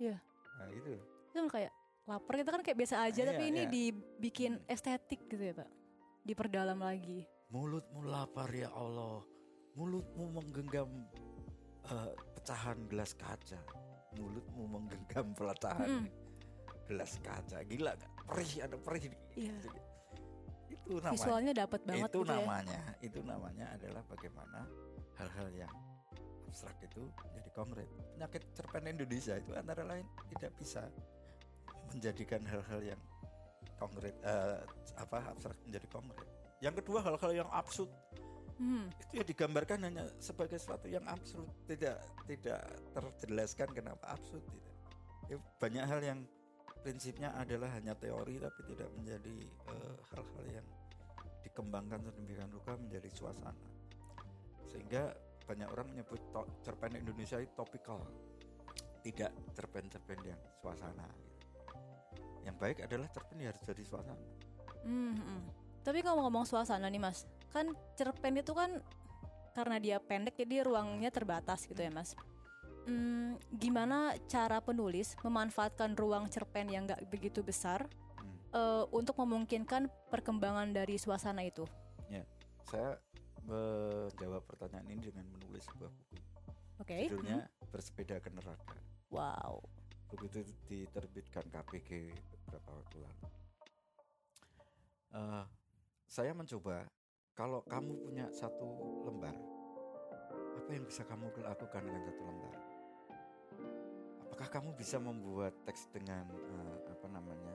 [0.00, 0.16] Iya.
[0.56, 0.96] Nah itu.
[0.96, 1.72] Itu kan kayak
[2.10, 3.70] lapar kita kan kayak biasa aja Iya, tapi ini iya.
[3.70, 4.66] dibikin Hmm.
[4.66, 5.70] estetik gitu ya, Pak.
[6.22, 7.22] Diperdalam lagi.
[7.48, 9.22] Mulutmu lapar ya Allah.
[9.72, 10.90] Mulutmu menggenggam
[11.86, 13.58] eh, pecahan gelas kaca.
[14.14, 16.06] Mulutmu menggenggam pecahan Mm-mm.
[16.84, 17.62] gelas kaca.
[17.62, 18.10] Gila gak?
[18.26, 19.02] Perih ada perih.
[19.34, 19.54] Iya.
[20.68, 21.14] Itu namanya.
[21.14, 22.34] Visualnya dapat banget itu gitu ya.
[22.36, 24.60] namanya itu namanya adalah bagaimana
[25.16, 25.72] hal-hal yang
[26.46, 30.02] abstrak itu menjadi konkret penyakit cerpen Indonesia itu antara lain
[30.34, 30.82] tidak bisa
[31.94, 33.00] menjadikan hal-hal yang
[33.80, 34.60] konkret eh,
[35.00, 36.28] apa abstrak menjadi konkret.
[36.60, 37.90] Yang kedua hal-hal yang absurd.
[38.60, 38.92] Hmm.
[38.92, 41.48] itu ya digambarkan hanya sebagai sesuatu yang absurd.
[41.64, 41.96] Tidak
[42.28, 42.60] tidak
[42.92, 44.74] terjelaskan kenapa absurd tidak.
[45.32, 46.20] Ya, banyak hal yang
[46.84, 50.66] prinsipnya adalah hanya teori tapi tidak menjadi eh, hal-hal yang
[51.40, 53.56] dikembangkan sedemikian rupa menjadi suasana.
[54.68, 55.16] Sehingga
[55.48, 58.04] banyak orang menyebut to- cerpen Indonesia itu topikal
[59.00, 61.08] tidak cerpen-cerpen yang suasana.
[62.44, 64.24] Yang baik adalah cerpen yang harus jadi suasana
[64.80, 65.40] Hmm, hmm.
[65.84, 67.68] Tapi kalau ngomong suasana nih mas, kan
[68.00, 68.80] cerpen itu kan
[69.52, 72.16] karena dia pendek jadi ruangnya terbatas gitu ya mas.
[72.88, 77.84] Hmm, gimana cara penulis memanfaatkan ruang cerpen yang nggak begitu besar
[78.16, 78.36] Hmm.
[78.56, 81.68] eh, untuk memungkinkan perkembangan dari suasana itu?
[82.70, 82.94] saya
[83.50, 86.16] menjawab pertanyaan ini dengan menulis sebuah buku
[86.78, 86.96] Oke.
[87.10, 88.88] judulnya bersepeda ke neraka hmm.
[89.10, 89.58] Wow.
[90.10, 93.22] Buku itu diterbitkan KPG beberapa waktu lalu.
[95.10, 95.44] Eh,
[96.10, 96.82] saya mencoba
[97.38, 98.66] kalau kamu punya satu
[99.06, 99.34] lembar
[100.58, 102.54] apa yang bisa kamu lakukan dengan satu lembar?
[104.26, 107.54] Apakah kamu bisa membuat teks dengan eh, apa namanya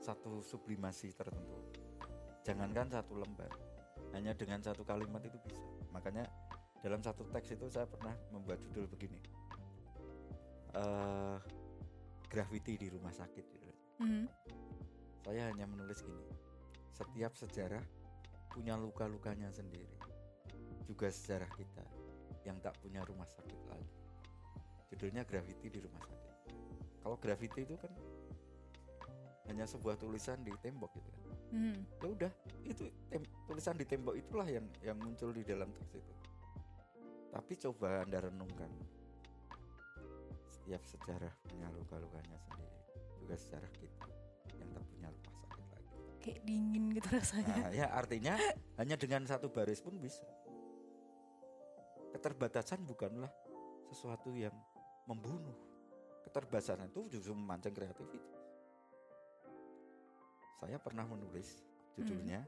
[0.00, 1.60] satu sublimasi tertentu?
[2.44, 3.52] Jangankan satu lembar
[4.16, 5.64] hanya dengan satu kalimat itu bisa.
[5.92, 6.24] Makanya
[6.80, 9.20] dalam satu teks itu saya pernah membuat judul begini.
[10.76, 11.55] Eh
[12.26, 13.70] graffiti di rumah sakit gitu.
[13.96, 14.24] Hmm.
[15.20, 16.26] saya hanya menulis gini
[16.92, 17.82] setiap sejarah
[18.48, 19.88] punya luka-lukanya sendiri
[20.84, 21.84] juga sejarah kita
[22.44, 23.90] yang tak punya rumah sakit lagi
[24.86, 26.32] judulnya Gravity di rumah sakit
[27.00, 27.90] kalau Gravity itu kan
[29.46, 31.78] hanya sebuah tulisan di tembok gitu kan Hmm.
[32.02, 32.32] ya udah
[32.66, 36.14] itu tem- tulisan di tembok itulah yang yang muncul di dalam teks itu
[37.30, 38.66] tapi coba anda renungkan
[40.66, 42.74] setiap sejarah punya luka-lukanya sendiri.
[43.22, 44.02] Juga sejarah kita
[44.58, 45.94] yang tak punya rumah sakit lagi.
[46.18, 47.54] Kayak dingin gitu rasanya.
[47.54, 48.34] nah ya artinya
[48.74, 50.26] hanya dengan satu baris pun bisa.
[52.10, 53.30] Keterbatasan bukanlah
[53.94, 54.50] sesuatu yang
[55.06, 55.54] membunuh.
[56.26, 58.42] Keterbatasan itu justru memancing kreativitas.
[60.58, 61.62] Saya pernah menulis
[61.94, 62.42] judulnya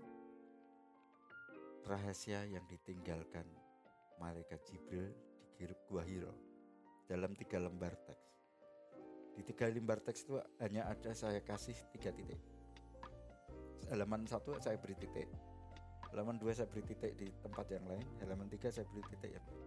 [1.87, 3.47] rahasia yang ditinggalkan
[4.19, 5.07] malaikat Jibril
[5.55, 6.48] di Gua Hiro
[7.09, 8.29] dalam tiga lembar teks.
[9.33, 12.37] Di tiga lembar teks itu hanya ada saya kasih tiga titik.
[13.88, 15.33] Halaman satu saya beri titik.
[16.12, 18.05] Halaman dua saya beri titik di tempat yang lain.
[18.21, 19.62] Halaman tiga saya beri titik yang lain.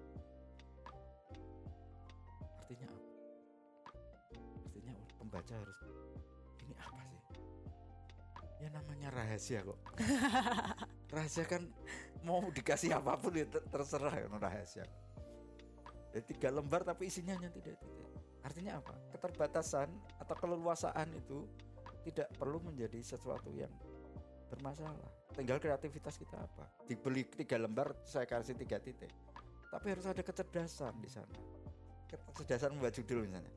[2.62, 3.10] Artinya apa?
[4.62, 5.80] Artinya pembaca harus
[6.62, 7.22] ini apa sih?
[8.62, 9.80] Ya namanya rahasia kok.
[11.12, 11.66] Rahasia kan
[12.22, 14.86] mau dikasih apa pun ya ter- terserah ya rahasia
[16.12, 18.02] Jadi tiga lembar tapi isinya hanya tidak titik
[18.42, 18.94] artinya apa?
[19.14, 21.46] Keterbatasan atau keleluasaan itu
[22.02, 23.70] tidak perlu menjadi sesuatu yang
[24.50, 24.98] bermasalah.
[25.32, 26.68] Tinggal kreativitas kita apa?
[26.90, 29.14] Dibeli tiga lembar saya kasih tiga titik.
[29.72, 31.38] Tapi harus ada kecerdasan di sana.
[32.10, 33.54] Kecerdasan membuat judul misalnya.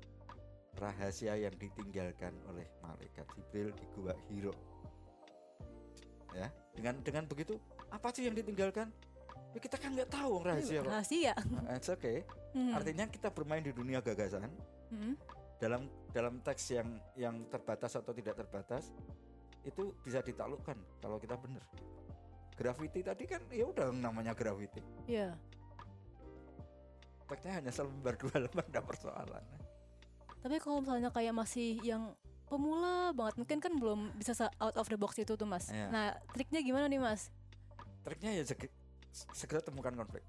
[0.74, 4.54] Rahasia yang ditinggalkan oleh malaikat Jibril di gua Hiro.
[6.34, 7.58] Ya dengan dengan begitu
[7.94, 8.90] apa sih yang ditinggalkan
[9.54, 11.32] ya kita kan nggak tahu rahasia kok Rahasia.
[11.62, 12.70] Nah, it's okay Hmm.
[12.70, 14.46] artinya kita bermain di dunia gagasan
[14.90, 15.14] Hmm.
[15.58, 18.90] dalam dalam teks yang yang terbatas atau tidak terbatas
[19.62, 21.62] itu bisa ditaklukkan kalau kita benar
[22.54, 25.34] graffiti tadi kan ya udah namanya graffiti Iya.
[27.24, 29.44] teksnya hanya selembar dua lembar ada persoalan
[30.38, 32.12] Tapi kalau misalnya kayak masih yang
[32.44, 35.72] pemula banget, mungkin kan belum bisa out of the box itu tuh mas.
[35.72, 35.88] Iya.
[35.88, 37.32] Nah triknya gimana nih mas?
[38.04, 38.44] triknya ya
[39.14, 40.24] segera temukan konflik.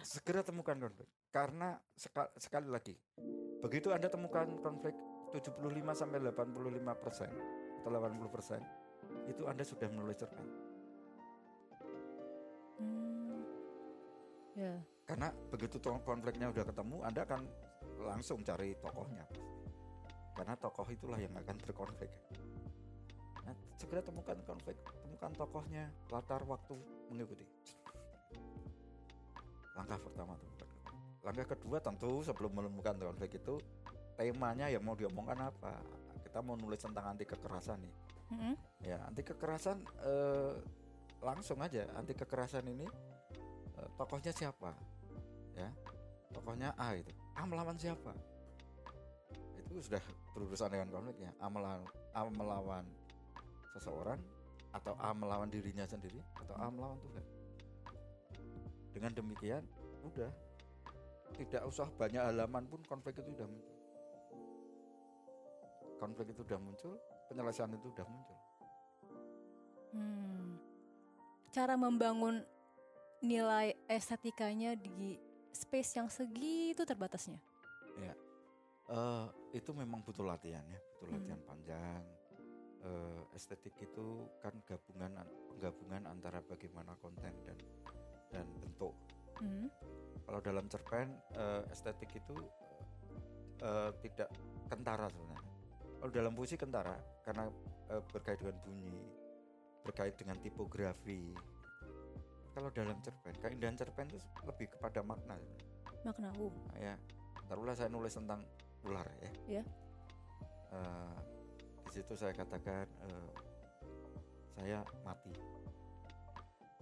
[0.00, 1.08] Segera temukan konflik.
[1.28, 2.96] Karena seka- sekali lagi
[3.64, 4.92] begitu anda temukan konflik
[5.32, 7.32] 75 sampai 85 persen
[7.80, 8.60] atau 80 persen
[9.24, 10.46] itu anda sudah menulis cerpen.
[12.74, 13.40] Hmm.
[14.54, 14.78] Ya.
[15.02, 17.40] karena begitu konfliknya udah ketemu anda akan
[18.06, 19.26] langsung cari tokohnya.
[20.34, 22.10] Karena tokoh itulah yang akan berkonflik
[23.44, 24.78] nah, segera temukan konflik
[25.24, 26.76] temukan tokohnya latar waktu
[27.08, 27.48] mengikuti.
[29.72, 30.36] Langkah pertama
[31.24, 33.56] langkah kedua tentu sebelum menemukan konflik itu
[34.20, 35.80] temanya yang mau diomongkan apa?
[36.20, 37.94] Kita mau nulis tentang anti kekerasan nih.
[38.24, 38.56] Hmm.
[38.84, 40.52] ya anti kekerasan eh,
[41.24, 41.88] langsung aja.
[41.96, 42.84] Anti kekerasan ini
[43.80, 44.76] eh, tokohnya siapa?
[45.56, 45.72] Ya
[46.36, 47.16] tokohnya A itu.
[47.32, 48.12] A melawan siapa?
[49.56, 50.04] Itu sudah
[50.36, 51.32] berurusan dengan konfliknya.
[51.40, 52.84] A melawan, A melawan
[53.72, 54.20] seseorang
[54.74, 57.24] atau A melawan dirinya sendiri atau A melawan Tuhan
[58.90, 59.62] dengan demikian
[60.02, 60.30] udah
[61.34, 63.74] tidak usah banyak halaman pun konflik itu sudah muncul
[65.98, 66.94] konflik itu sudah muncul
[67.30, 68.38] penyelesaian itu sudah muncul
[69.94, 70.58] Hmm.
[71.54, 72.42] Cara membangun
[73.22, 75.14] nilai estetikanya di
[75.54, 77.38] space yang segitu terbatasnya.
[78.84, 81.16] Eh, itu memang butuh latihan ya, butuh Hmm.
[81.16, 82.02] latihan panjang.
[82.84, 87.56] Eh, estetik itu kan gabungan an- penggabungan antara bagaimana konten dan
[88.28, 88.92] dan bentuk.
[89.40, 89.72] Hmm.
[90.28, 92.36] Kalau dalam cerpen eh, estetik itu
[93.64, 94.28] eh, tidak
[94.68, 95.52] kentara sebenarnya.
[95.96, 96.92] Kalau dalam puisi kentara
[97.24, 97.48] karena
[97.88, 99.00] eh, berkait dengan bunyi,
[99.80, 101.32] berkait dengan tipografi.
[102.52, 105.40] Kalau dalam cerpen, keindahan cerpen itu lebih kepada makna.
[106.04, 106.52] Makna uh.
[106.52, 106.94] Nah, ya
[107.48, 108.44] taruhlah saya nulis tentang
[108.84, 109.62] ular ya Ya.
[110.68, 111.33] Eh, di
[111.94, 113.30] situ saya katakan eh,
[114.58, 115.34] saya mati.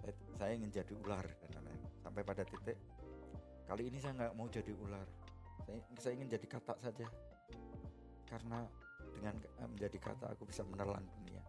[0.01, 2.75] Saya, saya ingin jadi ular dan lain-lain sampai pada titik
[3.68, 5.09] kali ini saya nggak mau jadi ular.
[5.68, 7.07] Saya, saya ingin jadi katak saja.
[8.25, 8.64] Karena
[9.12, 11.42] dengan eh, menjadi kata aku bisa menelan dunia.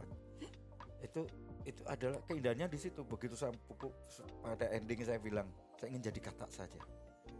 [1.06, 1.22] Itu
[1.62, 3.04] itu adalah keindahannya di situ.
[3.06, 3.92] Begitu saya pupuk
[4.40, 5.46] pada ending saya bilang
[5.76, 6.80] saya ingin jadi kata saja.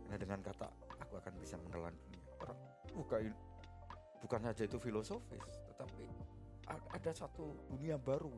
[0.06, 0.68] Karena dengan kata
[1.00, 2.22] aku akan bisa menelan dunia.
[2.38, 2.58] Orang
[2.94, 3.34] bukan
[4.22, 6.04] bukan saja itu filosofis tetapi
[6.68, 8.32] ada satu dunia baru.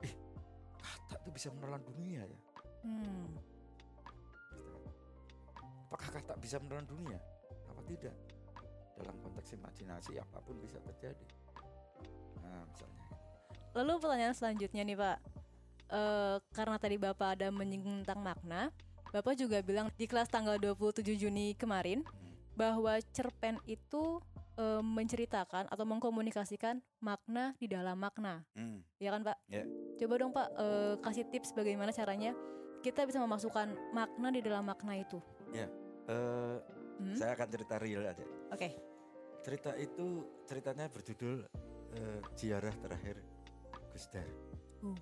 [0.00, 0.14] Eh
[0.80, 2.38] kata itu bisa menelan dunia ya?
[2.84, 3.28] Hmm.
[5.88, 7.18] apakah kata bisa menelan dunia?
[7.70, 8.16] Apa tidak?
[8.98, 11.26] Dalam konteks imajinasi apa pun bisa terjadi.
[12.42, 13.02] Nah misalnya.
[13.78, 15.18] Lalu pertanyaan selanjutnya nih Pak,
[15.94, 18.72] Eh, karena tadi Bapak ada menyinggung tentang makna,
[19.12, 22.34] Bapak juga bilang di kelas tanggal 27 Juni kemarin Hmm.
[22.58, 24.18] bahwa cerpen itu
[24.54, 28.42] eh, menceritakan atau mengkomunikasikan makna di dalam makna.
[28.54, 28.82] Hmm.
[28.98, 29.36] Ya kan, Pak?
[29.46, 29.64] Ya.
[29.98, 32.32] Coba dong, Pak, eh, kasih tips bagaimana caranya
[32.82, 35.18] kita bisa memasukkan makna di dalam makna itu.
[35.54, 35.68] Eh,
[36.94, 37.18] Hmm?
[37.18, 38.22] Saya akan cerita real aja.
[38.54, 38.70] Oke.
[39.42, 41.42] Cerita itu ceritanya berjudul
[42.38, 43.18] Ziarah Terakhir
[43.90, 44.26] Gusdar.
[44.82, 44.94] Uh.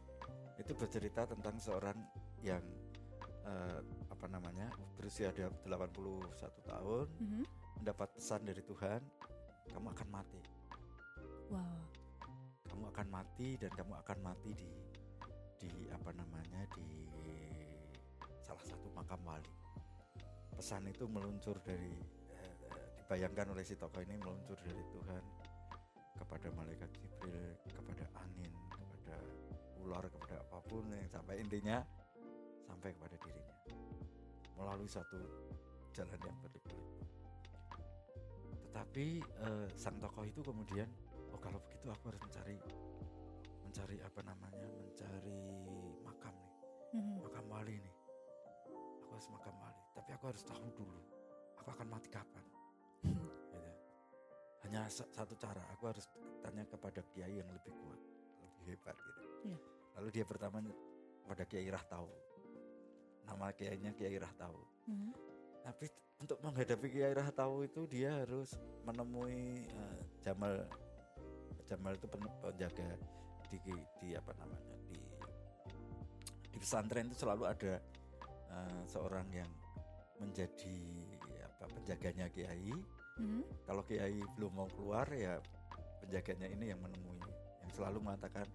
[0.56, 1.96] Itu bercerita tentang seorang
[2.40, 2.64] yang
[3.42, 7.42] eh, apa namanya berusia dia 81 tahun Mhm.
[7.82, 9.02] mendapat pesan dari Tuhan
[9.70, 10.40] kamu akan mati.
[11.52, 11.78] Wow.
[12.72, 14.72] kamu akan mati dan kamu akan mati di
[15.60, 17.04] di apa namanya di
[18.40, 19.52] salah satu makam wali.
[20.56, 21.92] Pesan itu meluncur dari
[22.32, 22.54] eh,
[22.98, 25.24] dibayangkan oleh si tokoh ini meluncur dari Tuhan
[26.16, 29.16] kepada malaikat Jibril kepada angin kepada
[29.84, 31.84] ular kepada apa pun yang sampai intinya
[32.64, 33.56] sampai kepada dirinya.
[34.56, 35.20] Melalui satu
[35.92, 37.01] jalan yang berliku-liku
[38.72, 40.88] tetapi eh, sang tokoh itu kemudian
[41.28, 42.56] oh kalau begitu aku harus mencari
[43.62, 45.40] mencari apa namanya mencari
[46.00, 46.52] makam nih
[46.92, 47.20] Mhm.
[47.20, 47.94] makam wali nih
[49.00, 51.00] aku harus makam wali tapi aku harus tahu dulu
[51.56, 52.44] aku akan mati kapan
[53.04, 53.60] gitu.
[54.64, 56.08] hanya sa- satu cara aku harus
[56.40, 58.00] tanya kepada kiai yang lebih kuat
[58.40, 59.58] lebih hebat gitu Iya.
[59.96, 60.64] lalu dia pertama
[61.22, 62.08] kepada kiai Rahtau
[63.22, 65.12] nama kiainya kiai Rahtau Mhm.
[65.62, 65.86] tapi
[66.22, 68.54] untuk menghadapi Kiai Rahtau itu dia harus
[68.86, 70.62] menemui eh, Jamal
[71.66, 72.94] Jamal itu pen- penjaga
[73.50, 73.58] di
[73.98, 74.96] di apa namanya di
[76.46, 77.74] di pesantren itu selalu ada
[78.54, 79.50] eh, seorang yang
[80.22, 80.78] menjadi
[81.42, 82.70] apa penjaganya Kiai
[83.12, 83.44] Mhm.
[83.68, 85.36] kalau Kiai belum mau keluar ya
[86.00, 87.20] penjaganya ini yang menemui
[87.60, 88.48] yang selalu mengatakan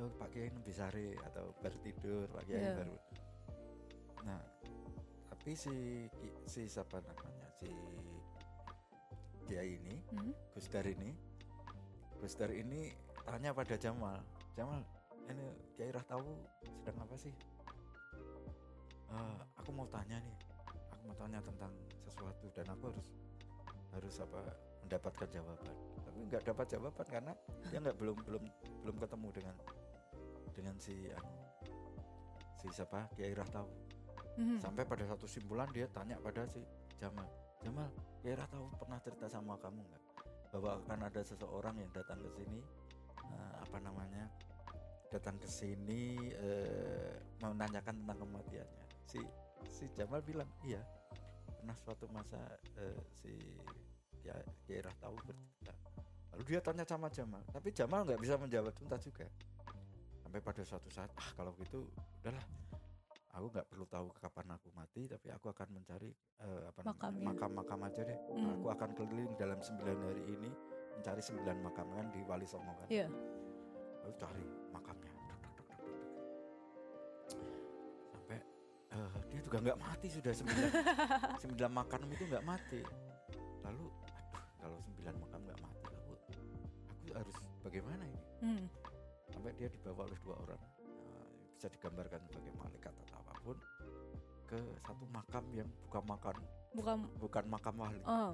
[0.00, 2.72] oh, Pak Kiai sare atau baru tidur Pak Kiai Iya.
[2.78, 2.96] baru
[4.24, 4.40] nah
[5.38, 6.04] tapi si
[6.50, 7.46] si siapa namanya?
[7.62, 7.70] Si
[9.46, 10.34] Kiai ini Mhm.
[10.52, 11.14] Gusdar ini
[12.18, 12.90] Gusdar ini
[13.22, 14.18] tanya pada Jamal.
[14.58, 14.82] Jamal
[15.30, 15.46] ini
[15.78, 16.36] Kiai tahu
[16.82, 17.30] sedang apa sih?
[19.08, 20.36] "Eh, aku mau tanya nih.
[20.98, 21.72] Aku mau tanya tentang
[22.02, 23.08] sesuatu dan aku harus
[23.94, 24.42] harus apa
[24.84, 25.76] mendapatkan jawaban.
[26.02, 27.32] Tapi nggak dapat jawaban karena
[27.70, 28.44] dia nggak belum belum
[28.84, 29.56] belum ketemu dengan
[30.52, 31.32] dengan si anu,
[32.58, 33.06] si siapa?
[33.14, 33.87] Kiai tahu
[34.38, 34.62] Mhm.
[34.62, 36.62] sampai pada satu simpulan dia tanya pada si
[37.02, 37.26] Jamal
[37.58, 37.90] Jamal
[38.22, 40.02] Kiai tahu pernah cerita sama kamu nggak?
[40.54, 42.60] Bahwa akan ada seseorang yang datang ke sini
[43.18, 44.30] eh, apa namanya
[45.10, 48.84] datang ke sini eh, menanyakan tentang kematiannya.
[49.06, 49.20] Si
[49.66, 50.82] si Jamal bilang iya
[51.58, 52.38] pernah suatu masa
[52.78, 53.34] eh, si
[54.22, 55.74] Kiai Kiai tahu bercerita
[56.34, 59.26] lalu dia tanya sama Jamal tapi Jamal nggak bisa menjawab tuntas juga.
[60.22, 61.88] Sampai pada suatu saat ah kalau gitu
[62.20, 62.44] udahlah
[63.38, 67.24] aku nggak perlu tahu kapan aku mati tapi aku akan mencari eh, apa namanya, Makamnya.
[67.24, 68.50] makam-makam aja deh Hmm.
[68.52, 70.50] aku akan keliling dalam sembilan hari ini
[70.92, 73.06] mencari sembilan makam kan di Wali Songo kan Iya.
[74.00, 75.12] lalu cari makamnya
[75.54, 75.98] Duk, duk, duk,
[78.08, 78.38] sampai
[78.90, 80.70] eh, dia juga nggak mati sudah sembilan
[81.42, 82.80] sembilan makam itu nggak mati
[83.62, 83.92] lalu aduh
[84.58, 86.12] kalau sembilan makam nggak mati aku
[86.90, 88.66] aku harus bagaimana ini Mhm.
[89.28, 90.60] sampai dia dibawa oleh dua orang
[91.58, 93.56] bisa digambarkan sebagai malaikat atau apa pun
[94.46, 96.36] ke satu makam yang bukan makam.
[96.70, 96.96] Bukan.
[97.18, 98.30] Bukan makam wali oh.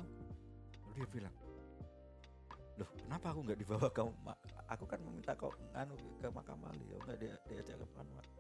[0.84, 1.34] lalu dia bilang
[2.74, 4.02] loh kenapa aku nggak dibawa ke
[4.68, 8.32] aku kan meminta kau nganu ke makam wali kok nggak dia diajak ke makam wali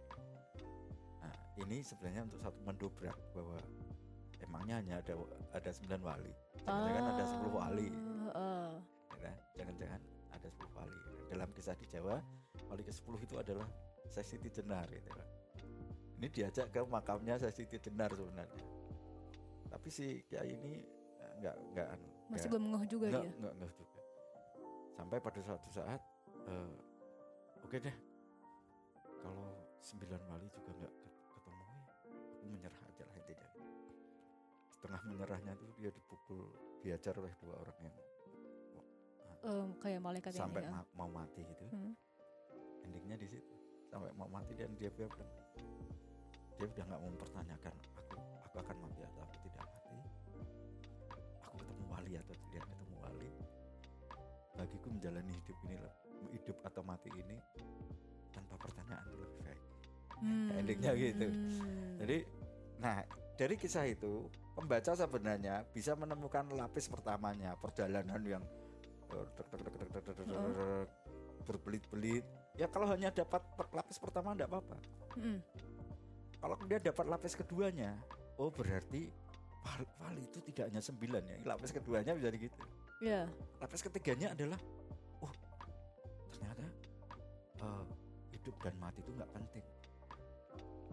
[1.24, 3.56] nah ini sebenarnya untuk satu mendobrak bahwa
[4.44, 5.14] emangnya hanya ada
[5.56, 6.32] ada sembilan wali.
[6.68, 7.88] Jangan-jangan ada sepuluh wali.
[7.88, 8.70] Oh, oh.
[9.24, 10.00] ya jangan-jangan
[10.44, 10.98] ada 10 wali.
[11.32, 12.20] Dalam kisah di Jawa
[12.68, 13.68] wali ke-10 itu adalah
[14.06, 15.26] Siti Jenar gitu kan.
[16.14, 18.64] Ini diajak ke makamnya Siti Jenar sebenarnya.
[19.66, 20.84] Tapi si Kiai ini
[21.18, 23.32] eh, nggak nggak anu, Masih belum ngeh juga nggak dia.
[23.36, 24.00] nggak nggak juga.
[24.92, 26.00] Sampai pada suatu saat
[26.46, 26.74] eh,
[27.60, 27.96] oke deh.
[29.18, 29.48] Kalau
[29.80, 33.48] sembilan wali juga nggak ke- ketemu ya aku menyerah aja lah intinya.
[34.70, 36.40] Setengah menyerahnya tuh dia dipukul
[36.80, 37.96] diajar oleh dua orang yang
[39.44, 40.72] Em, kayak malaikat sampai ini ya.
[40.72, 41.64] ma- mau mati gitu.
[41.68, 41.92] Hmm.
[42.80, 43.53] endingnya di situ
[43.94, 45.14] sampai mau mati dan dia bilang
[46.58, 49.96] dia udah nggak mau mempertanyakan aku aku akan mati atau aku tidak mati
[51.38, 53.30] aku ketemu wali atau tidak ketemu wali
[54.54, 55.76] bagiku menjalani hidup ini
[56.34, 57.38] hidup atau mati ini
[58.34, 59.62] tanpa pertanyaan itu lebih baik
[60.14, 60.46] Hmm.
[60.56, 61.26] endingnya gitu.
[61.26, 61.98] Hmm.
[61.98, 62.18] jadi
[62.78, 63.02] nah
[63.34, 68.42] dari kisah itu pembaca sebenarnya bisa menemukan lapis pertamanya perjalanan yang
[69.10, 69.26] eh,
[70.30, 70.86] Oh.
[71.44, 72.24] berbelit-belit
[72.54, 74.76] ya kalau hanya dapat lapis pertama enggak apa-apa
[75.14, 75.38] Mm.
[76.42, 77.94] kalau dia dapat lapis keduanya
[78.34, 79.06] oh berarti
[79.62, 82.62] wali, wali itu tidak hanya sembilan ya lapis keduanya bisa gitu
[82.98, 83.30] Iya.
[83.62, 84.58] lapis ketiganya adalah
[85.22, 85.30] oh
[86.30, 86.66] ternyata
[87.62, 87.84] eh,
[88.34, 89.64] hidup dan mati itu nggak penting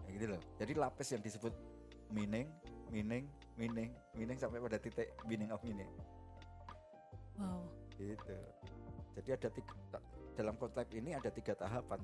[0.02, 1.54] kayak gitu loh jadi lapis yang disebut
[2.14, 2.46] meaning
[2.94, 3.24] meaning
[3.58, 5.90] meaning meaning sampai pada titik meaning of meaning
[7.34, 7.66] Wow.
[7.98, 8.38] gitu
[9.18, 9.72] jadi ada tiga,
[10.32, 12.00] dalam konteks ini ada tiga tahapan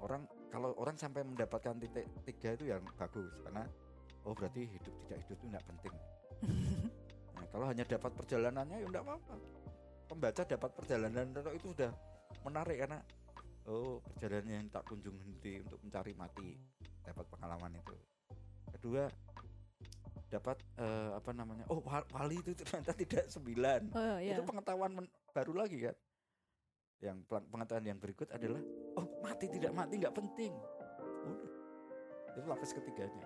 [0.00, 3.64] orang kalau orang sampai mendapatkan titik tiga itu yang bagus karena
[4.24, 5.94] oh berarti hidup tidak hidup itu nggak penting.
[7.40, 9.32] Nah, kalau hanya dapat perjalanannya ya enggak apa-apa.
[10.04, 11.88] Pembaca dapat perjalanan itu sudah
[12.44, 13.00] menarik karena
[13.64, 16.60] oh perjalanan yang tak kunjung henti untuk mencari mati
[17.00, 17.96] dapat pengalaman itu.
[18.76, 19.08] Kedua
[20.28, 23.88] dapat eh, apa namanya oh wa- wali itu ternyata tidak sembilan.
[23.96, 24.36] Oh iya.
[24.36, 25.00] itu pengetahuan
[25.32, 25.96] baru lagi kan
[27.00, 28.60] yang pengetahuan yang berikut adalah
[28.94, 30.52] oh mati tidak mati nggak penting
[31.24, 31.48] udah
[32.30, 33.24] itu lapis ketiganya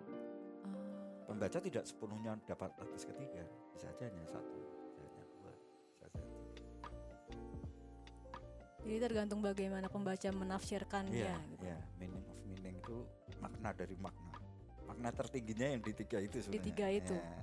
[0.00, 1.24] Ah.
[1.28, 4.58] pembaca tidak sepenuhnya dapat lapis ketiga bisa aja hanya satu
[4.88, 5.52] bisa hanya dua
[5.86, 6.38] bisa aja tiga
[8.80, 11.12] Jadi tergantung bagaimana pembaca menafsirkannya.
[11.12, 11.64] iya gitu.
[11.68, 12.96] iya meaning of meaning itu
[13.38, 14.40] makna dari makna
[14.88, 17.14] makna tertingginya yang di tiga itu sebenarnya tiga itu.
[17.14, 17.40] Ya.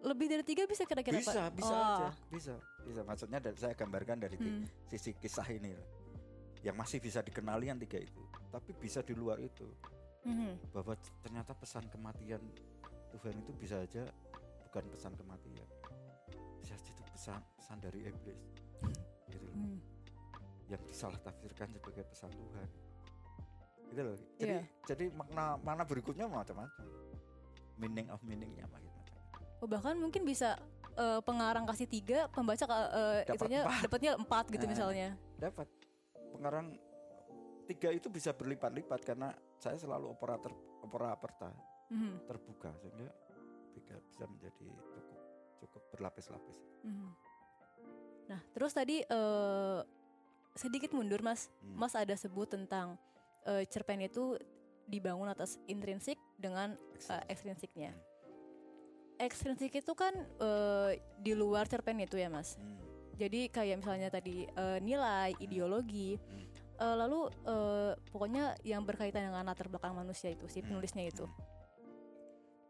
[0.00, 1.54] Lebih dari tiga bisa kira-kira bisa Pak?
[1.54, 1.84] bisa Oh.
[2.00, 4.64] aja bisa bisa maksudnya dari saya gambarkan dari Hmm.
[4.86, 5.72] sisi kisah ini.
[6.60, 8.20] Yang masih bisa dikenali yang tiga itu
[8.50, 9.66] tapi bisa di luar itu.
[10.20, 10.76] Mhm.
[10.76, 10.92] bahwa
[11.24, 12.44] ternyata pesan kematian
[13.10, 14.04] Tuhan itu bisa aja
[14.68, 15.64] bukan pesan kematian.
[16.60, 18.40] Bisa aja itu pesan pesan dari iblis.
[19.26, 19.54] Gitu loh.
[19.54, 19.78] Hmm.
[20.68, 22.68] yang disalah tafsirkan sebagai pesan Tuhan.
[23.88, 24.16] Gitu loh.
[24.36, 24.62] Jadi Iya.
[24.86, 26.84] jadi makna makna berikutnya macam-macam.
[27.74, 29.16] Meaning of meaningnya macam-macam
[29.58, 30.60] Oh, bahkan mungkin bisa
[30.94, 34.70] eh, pengarang kasih tiga, pembaca eh, Dapat itunya dapatnya empat gitu Nah.
[34.70, 35.08] misalnya.
[35.36, 35.68] dapat
[36.30, 36.76] pengarang
[37.66, 41.48] tiga itu bisa berlipat-lipat karena saya selalu operator opera aperta
[41.88, 42.26] Mhm.
[42.26, 43.08] terbuka sehingga
[43.72, 45.18] tiga bisa menjadi cukup
[45.60, 47.10] cukup berlapis-lapis Mhm.
[48.26, 49.80] Nah, terus tadi eh,
[50.54, 51.50] sedikit mundur Mas.
[51.62, 51.74] Hmm.
[51.74, 52.94] Mas ada sebut tentang
[53.42, 54.38] eh, cerpen itu
[54.86, 56.78] dibangun atas intrinsik dengan
[57.10, 57.90] eh, ekstrinsiknya.
[59.20, 62.56] Ekstrinsik itu kan eh, di luar cerpen itu ya Mas.
[62.56, 62.80] Hmm.
[63.14, 66.44] Jadi kayak misalnya tadi eh, nilai, ideologi, Hmm.
[66.80, 70.72] eh, lalu eh, pokoknya yang berkaitan dengan latar belakang manusia itu si Hmm.
[70.72, 71.28] penulisnya itu.
[71.28, 71.48] Hmm.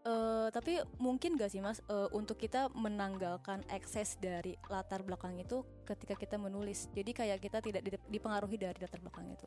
[0.00, 5.60] Eh, tapi mungkin gak sih mas eh, untuk kita menanggalkan ekses dari latar belakang itu
[5.84, 6.88] ketika kita menulis.
[6.90, 9.46] Jadi kayak kita tidak dip- dipengaruhi dari latar belakang itu.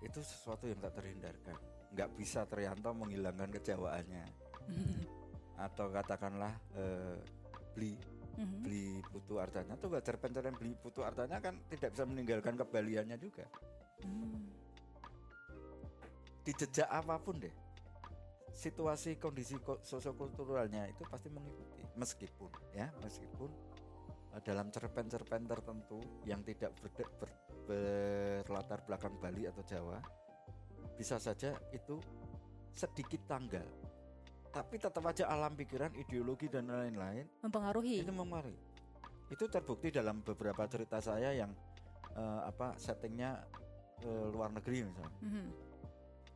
[0.00, 1.60] itu sesuatu yang tak terhindarkan
[1.92, 4.24] nggak bisa Trianto menghilangkan kejawaannya
[5.60, 7.16] atau katakanlah eh,
[7.76, 7.94] beli
[8.30, 8.62] Mhm.
[8.64, 13.44] beli putu artanya tuh gak cerpen-cerpen beli putu artanya kan tidak bisa meninggalkan kebaliannya juga.
[14.00, 14.48] Hmm.
[16.40, 17.52] di jejak apa pun deh.
[18.50, 21.84] Situasi kondisi ko- sosiokulturalnya itu pasti mengikuti.
[22.00, 23.50] Meskipun ya meskipun
[24.40, 27.38] dalam cerpen-cerpen tertentu yang tidak berde- ber-
[27.68, 30.00] berlatar belakang Bali atau Jawa
[30.96, 32.00] bisa saja itu
[32.72, 33.66] sedikit tanggal
[34.50, 38.02] tapi tetap aja alam pikiran ideologi dan lain-lain Mempengaruhi.
[38.02, 38.54] itu memari
[39.26, 41.54] itu terbukti dalam beberapa cerita saya yang
[42.10, 43.38] eh, apa settingnya
[44.00, 45.46] eh, luar negeri misalnya Mhm.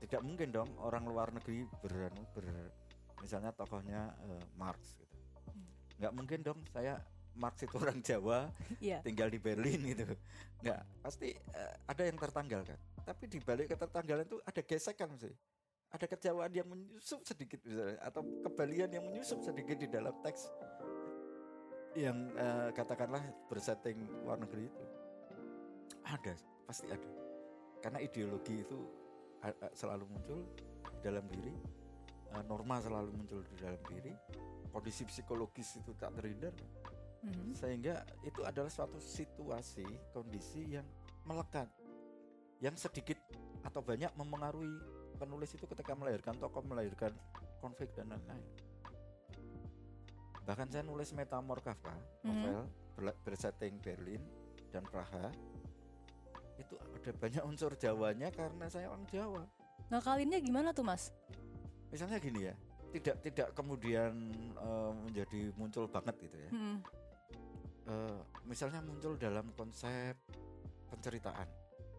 [0.01, 1.93] tidak mungkin dong orang luar negeri ber,
[2.31, 2.47] ber
[3.19, 5.67] misalnya tokohnya eh, Marx gitu Hmm.
[5.97, 6.99] nggak mungkin dong saya
[7.35, 8.47] Marx itu orang Jawa
[8.81, 9.03] Iya.
[9.03, 10.07] tinggal di Berlin gitu
[10.63, 15.35] nggak pasti eh, ada yang tertanggalkan tapi di balik ketertanggalan itu ada gesekan sih
[15.95, 20.51] ada kejawaan yang menyusup sedikit misalnya atau kebalian yang menyusup sedikit di dalam teks
[21.95, 24.85] yang eh, katakanlah bersetting luar negeri itu.
[26.03, 26.35] Ada
[26.67, 27.07] pasti ada.
[27.79, 28.79] Karena ideologi itu
[29.47, 30.43] a- a- selalu muncul
[30.83, 31.55] di dalam diri
[32.35, 34.11] eh, norma selalu muncul di dalam diri
[34.75, 36.51] kondisi psikologis itu tak terhindar.
[37.25, 37.57] Mhm.
[37.57, 40.85] sehingga itu adalah suatu situasi kondisi yang
[41.25, 41.65] melekat
[42.61, 43.17] yang sedikit
[43.65, 44.77] atau banyak memengaruhi
[45.15, 47.15] penulis itu ketika melahirkan tokoh melahirkan
[47.59, 48.45] konflik dan lain-lain
[50.45, 52.29] bahkan saya nulis Metamor Kafka Mhm.
[52.29, 52.59] novel
[52.95, 54.21] berla- bersetting Berlin
[54.69, 55.33] dan Praha
[56.55, 59.43] itu ada banyak unsur Jawanya karena saya orang Jawa
[59.85, 61.13] Ngakalinnya gimana tuh mas?
[61.89, 62.55] misalnya gini ya
[62.91, 64.13] tidak tidak kemudian
[64.53, 66.77] eh, menjadi muncul banget gitu ya Mhm.
[67.87, 70.15] eh, misalnya muncul dalam konsep
[70.87, 71.49] penceritaan.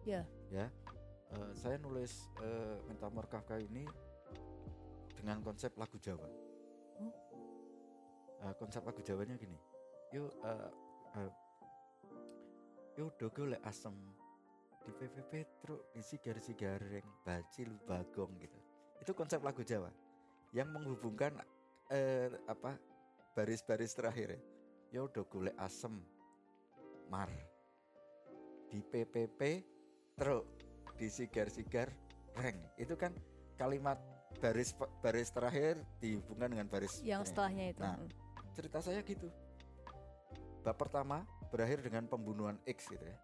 [0.06, 0.22] Ya.
[0.48, 0.70] Ya.
[1.32, 3.82] Eh, saya nulis eh, Metamor Kafka ini
[5.16, 6.28] dengan konsep lagu Jawa.
[7.02, 7.14] Oh.
[8.46, 9.58] Eh, konsep lagu Jawanya gini.
[10.14, 10.70] Yuk eh,
[11.18, 11.32] eh,
[12.96, 13.92] Yo dogo lek asem
[14.80, 18.60] di PP Petro di sigar sigareng bacil bagong gitu.
[19.02, 19.92] Itu konsep lagu Jawa.
[20.54, 21.36] yang menghubungkan
[21.92, 22.78] eh, apa
[23.36, 24.40] baris-baris terakhir ya.
[24.88, 26.00] Ya udah golek asem
[27.12, 27.28] mar
[28.70, 29.62] di PPP
[30.16, 30.65] truk
[30.96, 31.88] di sigar-sigar
[32.34, 33.12] reng itu kan
[33.56, 33.96] kalimat
[34.36, 37.28] baris baris terakhir dihubungkan dengan baris yang ini.
[37.28, 38.08] setelahnya itu Nah, Mm.
[38.52, 39.28] cerita saya gitu
[40.60, 43.16] bab pertama berakhir dengan pembunuhan X gitu ya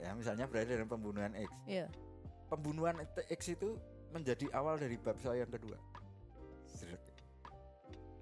[0.00, 1.86] ya misalnya berakhir dengan pembunuhan X iya
[2.48, 2.96] pembunuhan
[3.30, 3.78] X itu
[4.10, 5.78] menjadi awal dari bab saya yang kedua
[6.64, 7.02] Seret.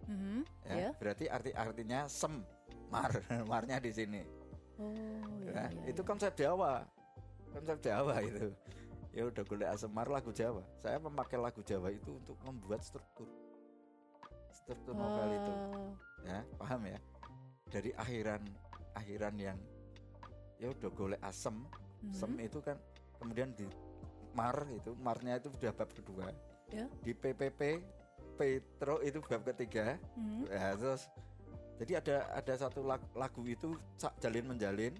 [0.09, 0.91] Mhm, ya iya.
[0.99, 2.43] berarti arti artinya sem
[2.91, 3.09] mar
[3.51, 4.21] marnya di sini
[4.77, 4.93] oh
[5.41, 6.09] iya, ya, iya, itu iya.
[6.09, 6.85] konsep Jawa
[7.53, 8.49] konsep Jawa itu.
[9.13, 10.65] Ya udah golek asemar lagu Jawa.
[10.81, 13.29] Saya memakai lagu Jawa itu untuk membuat struktur.
[14.53, 15.53] Struktur novel itu.
[15.53, 15.93] Oh,
[16.25, 16.99] ya paham ya?
[17.69, 18.43] Dari akhiran
[18.97, 19.59] akhiran yang
[20.57, 21.57] ya udah golek asem.
[22.03, 22.15] Mhm.
[22.17, 22.75] sem itu kan
[23.23, 23.63] kemudian di
[24.35, 26.33] mar itu marnya itu sudah bab kedua.
[26.73, 26.89] Ya.
[27.05, 27.85] di PPP
[28.41, 30.01] Petro itu bab ketiga.
[30.17, 30.49] Mhm.
[30.49, 31.05] ya terus
[31.77, 33.77] jadi ada ada satu lag- lagu itu
[34.19, 34.95] jalin menjalin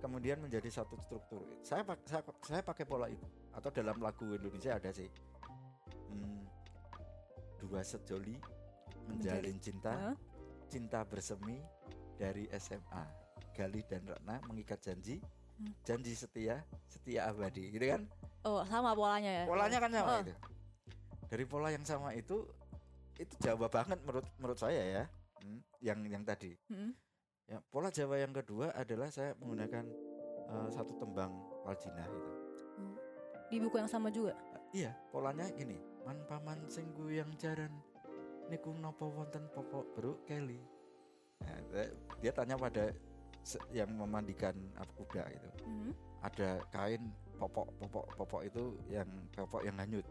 [0.00, 1.44] kemudian menjadi satu struktur.
[1.60, 3.24] Saya saya, saya pakai pola itu.
[3.52, 5.10] Atau dalam lagu Indonesia ada sih.
[6.08, 6.44] Hmm,
[7.60, 8.36] dua sejoli
[9.08, 10.14] menjalin cinta
[10.70, 11.58] cinta bersemi
[12.16, 13.04] dari SMA
[13.52, 15.20] Gali dan Ratna mengikat janji
[15.52, 15.68] Hmm.
[15.84, 17.68] janji setia setia abadi.
[17.70, 18.08] Gitu kan?
[18.42, 19.44] Oh sama polanya ya?
[19.44, 20.20] Polanya kan sama Oh.
[20.24, 20.34] itu.
[21.28, 22.48] Dari pola yang sama itu
[23.20, 25.04] itu Jawa banget menurut menurut saya ya.
[25.44, 26.56] Hmm, yang yang tadi.
[26.72, 26.90] Mhm.
[27.46, 29.84] Ya pola Jawa yang kedua adalah saya menggunakan
[30.48, 31.32] eh, satu tembang
[31.62, 32.32] Waljina itu.
[33.48, 34.32] Di buku yang sama juga?
[34.72, 35.76] Iya polanya gini.
[36.02, 37.70] Man paman sing yang jaran
[38.50, 40.58] niku napa wonten popok beruk keli.
[41.42, 42.90] Nah, dia- dia tanya pada
[43.74, 44.54] yang memandikan
[44.94, 45.50] kuda itu.
[45.66, 45.92] Mhm.
[46.22, 50.06] ada kain popok popok popok itu yang popok yang hanyut.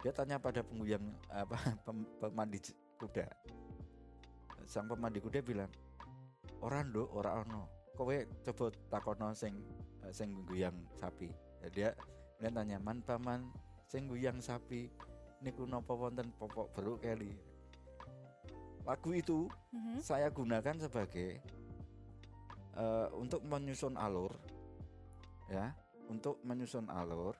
[0.00, 1.52] Dia tanya pada pengguyang apa
[1.84, 2.58] pem- pemandi
[2.96, 3.28] kuda.
[4.64, 5.68] Sang pemandi kuda bilang
[6.62, 7.68] orang do ora ono.
[7.92, 9.60] Kowe coba takono sing
[10.14, 11.28] sing guyang sapi?
[11.62, 11.90] Ya, dia
[12.40, 13.52] dia tanya man paman
[13.86, 14.88] sing guyang sapi
[15.42, 17.34] niku napa wonten popok beruk keli
[18.82, 20.02] lagu itu Mhm.
[20.02, 21.38] saya gunakan sebagai
[22.72, 24.32] eh, untuk menyusun alur
[25.46, 25.70] ya.
[26.10, 27.36] Untuk menyusun alur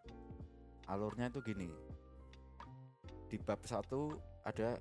[0.87, 1.70] alurnya itu gini.
[3.27, 4.14] Di bab satu
[4.47, 4.79] ada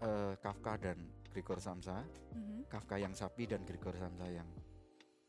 [0.00, 0.98] eh, Kafka dan
[1.34, 2.70] Grigor Samsa Mhm.
[2.70, 4.46] Kafka yang sapi dan Grigor Samsa yang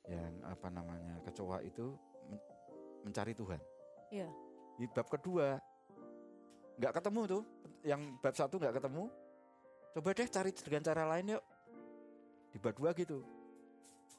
[0.05, 1.97] yang apa namanya kecoa itu
[2.29, 2.45] men-
[3.01, 3.57] mencari Tuhan.
[4.13, 4.29] Iya.
[4.75, 5.55] di bab kedua.
[6.75, 7.43] Nggak ketemu tuh.
[7.81, 9.07] Yang bab satu nggak ketemu.
[9.95, 11.43] Coba deh cari dengan cara lain yuk.
[12.51, 13.23] Di bab dua gitu.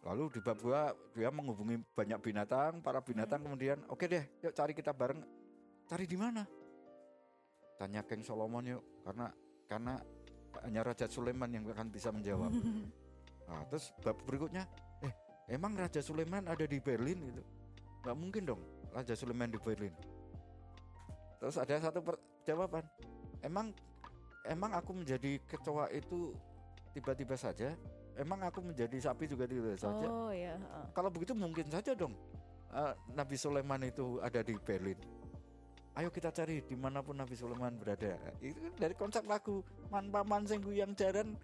[0.01, 4.73] Lalu di bab dua dia menghubungi banyak binatang para binatang kemudian oke deh yuk cari
[4.73, 5.21] kita bareng.
[5.87, 6.43] Cari di mana?
[7.77, 8.83] Tanya King Solomon yuk.
[9.05, 9.29] Karena
[9.69, 9.95] karena
[10.65, 12.53] hanya Raja Sulaiman yang akan bisa menjawab.
[13.47, 14.67] Nah, terus bab berikutnya
[15.07, 15.15] eh
[15.47, 17.47] emang Raja Sulaiman ada di Berlin gitu?
[18.03, 18.59] Nggak mungkin dong
[18.91, 19.95] Raja Sulaiman di Berlin.
[21.39, 22.03] Terus ada satu
[22.43, 22.83] jawaban
[23.47, 23.71] emang
[24.51, 26.35] emang aku menjadi kecoa itu
[26.91, 27.71] tiba-tiba saja?
[28.19, 30.11] Emang aku menjadi sapi juga tiba-tiba saja?
[30.11, 30.59] Oh ya
[30.91, 32.19] kalau begitu mungkin saja dong
[32.75, 34.99] eh, Nabi Sulaiman itu ada di Berlin
[35.97, 38.21] ayo kita cari di mana pun Nabi Sulaiman berada.
[38.45, 41.41] Itu kan dari konsep lagu man paman sing yang jaran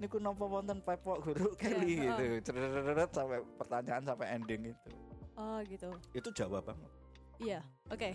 [0.00, 2.50] niku napa wonten pepok guru keli Iya, gitu.
[2.50, 4.90] Cerderet sampai pertanyaan sampai ending itu.
[5.36, 5.90] Oh gitu.
[6.16, 6.90] Itu Jawa banget.
[7.38, 7.60] Iya
[7.92, 8.10] oke.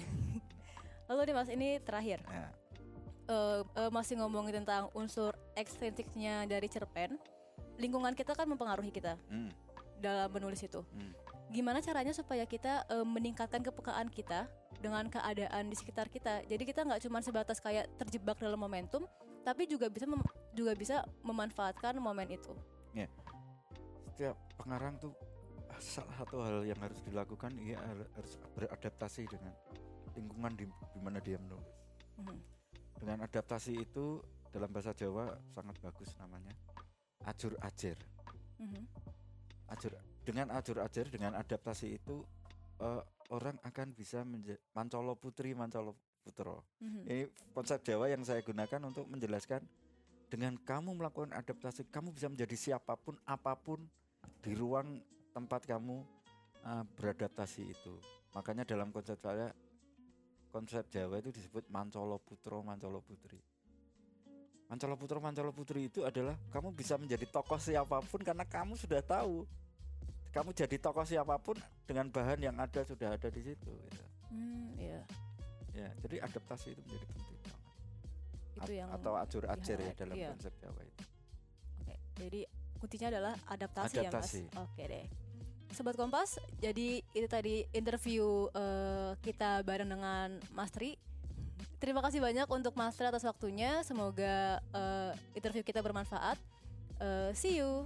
[1.08, 2.20] Lalu nih mas ini terakhir.
[2.26, 2.52] Nah,
[3.30, 7.16] eh, eh, masih ngomongin tentang unsur ekstrinsiknya dari cerpen
[7.80, 9.52] lingkungan kita kan mempengaruhi kita hmm,
[10.02, 10.82] dalam menulis itu.
[10.82, 11.14] Hmm.
[11.50, 14.46] Gimana caranya supaya kita eh, meningkatkan kepekaan kita
[14.80, 16.46] dengan keadaan di sekitar kita?
[16.46, 19.06] Jadi kita nggak cuma sebatas kayak terjebak dalam momentum
[19.42, 20.22] tapi juga bisa mem-
[20.54, 22.54] juga bisa memanfaatkan momen itu.
[24.12, 25.16] Setiap pengarang tuh
[25.72, 29.56] ah, salah satu hal yang harus dilakukan ia har- harus beradaptasi dengan
[30.12, 31.72] lingkungan di, di mana dia menulis.
[32.20, 32.36] Mhm.
[33.00, 34.20] dengan adaptasi itu
[34.52, 36.52] dalam bahasa Jawa sangat bagus namanya
[37.24, 37.96] ajur ajar
[38.60, 38.84] Mhm.
[39.72, 39.96] ajur
[40.30, 42.22] dengan ajur ajar dengan adaptasi itu
[42.78, 43.02] eh,
[43.34, 44.22] orang akan bisa
[44.78, 47.02] mancolo putri mancolo putro Mhm.
[47.10, 47.26] ini
[47.58, 49.66] konsep Jawa yang saya gunakan untuk menjelaskan
[50.30, 53.82] dengan kamu melakukan adaptasi kamu bisa menjadi siapa pun apa pun
[54.46, 55.02] di ruang
[55.34, 56.06] tempat kamu
[56.62, 57.98] uh, beradaptasi itu.
[58.38, 59.50] Makanya dalam konsep saya
[60.54, 63.42] konsep Jawa itu disebut mancolo putro mancolo putri.
[64.70, 69.02] Mancolo putro mancolo putri itu adalah kamu bisa menjadi tokoh siapa pun karena kamu sudah
[69.02, 69.50] tahu
[70.30, 71.58] kamu jadi tokoh siapa pun
[71.90, 74.04] dengan bahan yang ada sudah ada di situ gitu.
[74.30, 75.02] Hmm, iya.
[75.74, 77.60] ya jadi adaptasi itu menjadi penting banget
[78.60, 80.30] itu yang atau acur-acir ya di-highlight, dalam iya.
[80.36, 81.04] konsep Jawa itu.
[81.80, 82.42] Oke, jadi
[82.80, 84.42] kuncinya adalah adaptasi, Adaptasi.
[84.44, 84.64] ya mas.
[84.68, 85.06] Oke deh.
[85.70, 90.98] Sobat Kompas, jadi itu tadi interview eh, kita bareng dengan Mas Tri.
[91.78, 93.86] Terima kasih banyak untuk Mas Tri atas waktunya.
[93.86, 96.42] Semoga eh, interview kita bermanfaat.
[97.00, 97.86] Eh, see you.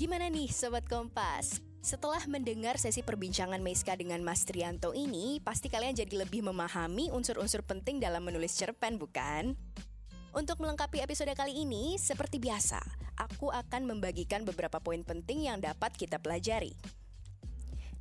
[0.00, 1.60] Gimana nih Sobat Kompas?
[1.84, 7.60] Setelah mendengar sesi perbincangan Meiska dengan Mas Trianto ini, pasti kalian jadi lebih memahami unsur-unsur
[7.60, 9.52] penting dalam menulis cerpen, bukan?
[10.32, 12.80] Untuk melengkapi episode kali ini, seperti biasa,
[13.20, 16.72] aku akan membagikan beberapa poin penting yang dapat kita pelajari.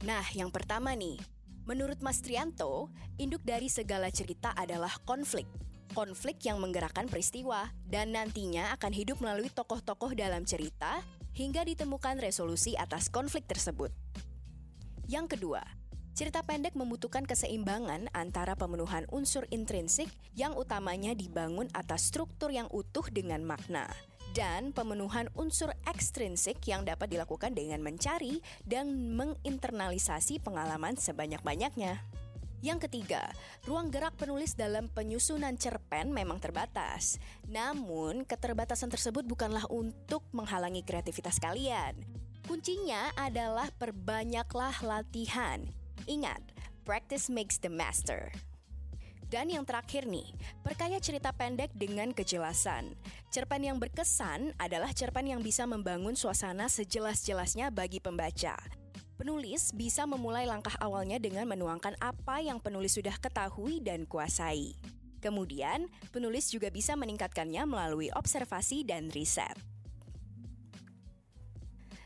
[0.08, 1.20] Nah, yang pertama nih,
[1.68, 2.88] menurut Mas Trianto,
[3.20, 5.52] induk dari segala cerita adalah konflik.
[5.92, 11.04] Konflik yang menggerakkan peristiwa dan nantinya akan hidup melalui tokoh-tokoh dalam cerita
[11.40, 13.96] hingga ditemukan resolusi atas konflik tersebut.
[15.08, 15.64] Yang kedua,
[16.12, 23.08] cerita pendek membutuhkan keseimbangan antara pemenuhan unsur intrinsik yang utamanya dibangun atas struktur yang utuh
[23.08, 23.88] dengan makna
[24.36, 32.04] dan pemenuhan unsur ekstrinsik yang dapat dilakukan dengan mencari dan menginternalisasi pengalaman sebanyak-banyaknya.
[32.60, 33.32] Yang ketiga,
[33.64, 37.16] ruang gerak penulis dalam penyusunan cerpen memang terbatas.
[37.48, 41.96] Namun, keterbatasan tersebut bukanlah untuk menghalangi kreativitas kalian.
[42.44, 45.64] Kuncinya adalah perbanyaklah latihan.
[46.04, 46.44] Ingat,
[46.84, 48.28] practice makes the master.
[49.30, 50.26] Dan yang terakhir nih,
[50.66, 52.98] perkaya cerita pendek dengan kejelasan.
[53.30, 58.58] Cerpen yang berkesan adalah cerpen yang bisa membangun suasana sejelas-jelasnya bagi pembaca.
[59.20, 64.80] Penulis bisa memulai langkah awalnya dengan menuangkan apa yang penulis sudah ketahui dan kuasai.
[65.20, 69.52] Kemudian, penulis juga bisa meningkatkannya melalui observasi dan riset.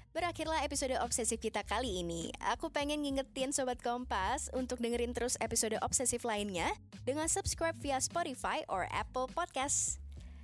[0.10, 2.34] Berakhirlah episode obsesif kita kali ini.
[2.58, 6.74] Aku pengen ngingetin Sobat Kompas untuk dengerin terus episode obsesif lainnya
[7.06, 10.02] dengan subscribe via Spotify or Apple Podcast.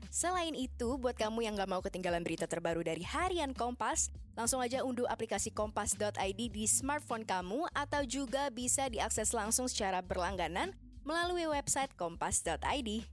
[0.10, 4.10] Selain itu, buat kamu yang gak mau ketinggalan berita terbaru dari Harian Kompas,
[4.40, 10.72] langsung aja unduh aplikasi kompas.id di smartphone kamu atau juga bisa diakses langsung secara berlangganan
[11.04, 13.04] melalui website kompas.id.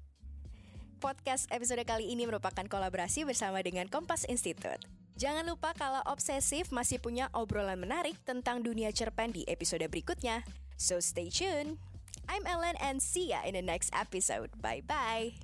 [1.03, 4.81] Podcast episode kali ini merupakan kolaborasi bersama dengan Kompas Institute.
[5.19, 10.47] Jangan lupa kalau obsesif masih punya obrolan menarik tentang dunia cerpen di episode berikutnya.
[10.79, 11.81] So stay tuned.
[12.29, 14.53] I'm Ellen and see ya in the next episode.
[14.61, 15.37] Bye-bye.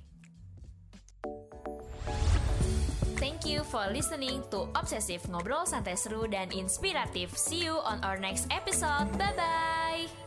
[3.23, 7.31] Thank you for listening to Obsesif Ngobrol Santai Seru dan Inspiratif.
[7.39, 9.07] See you on our next episode.
[9.15, 10.22] Bye-bye.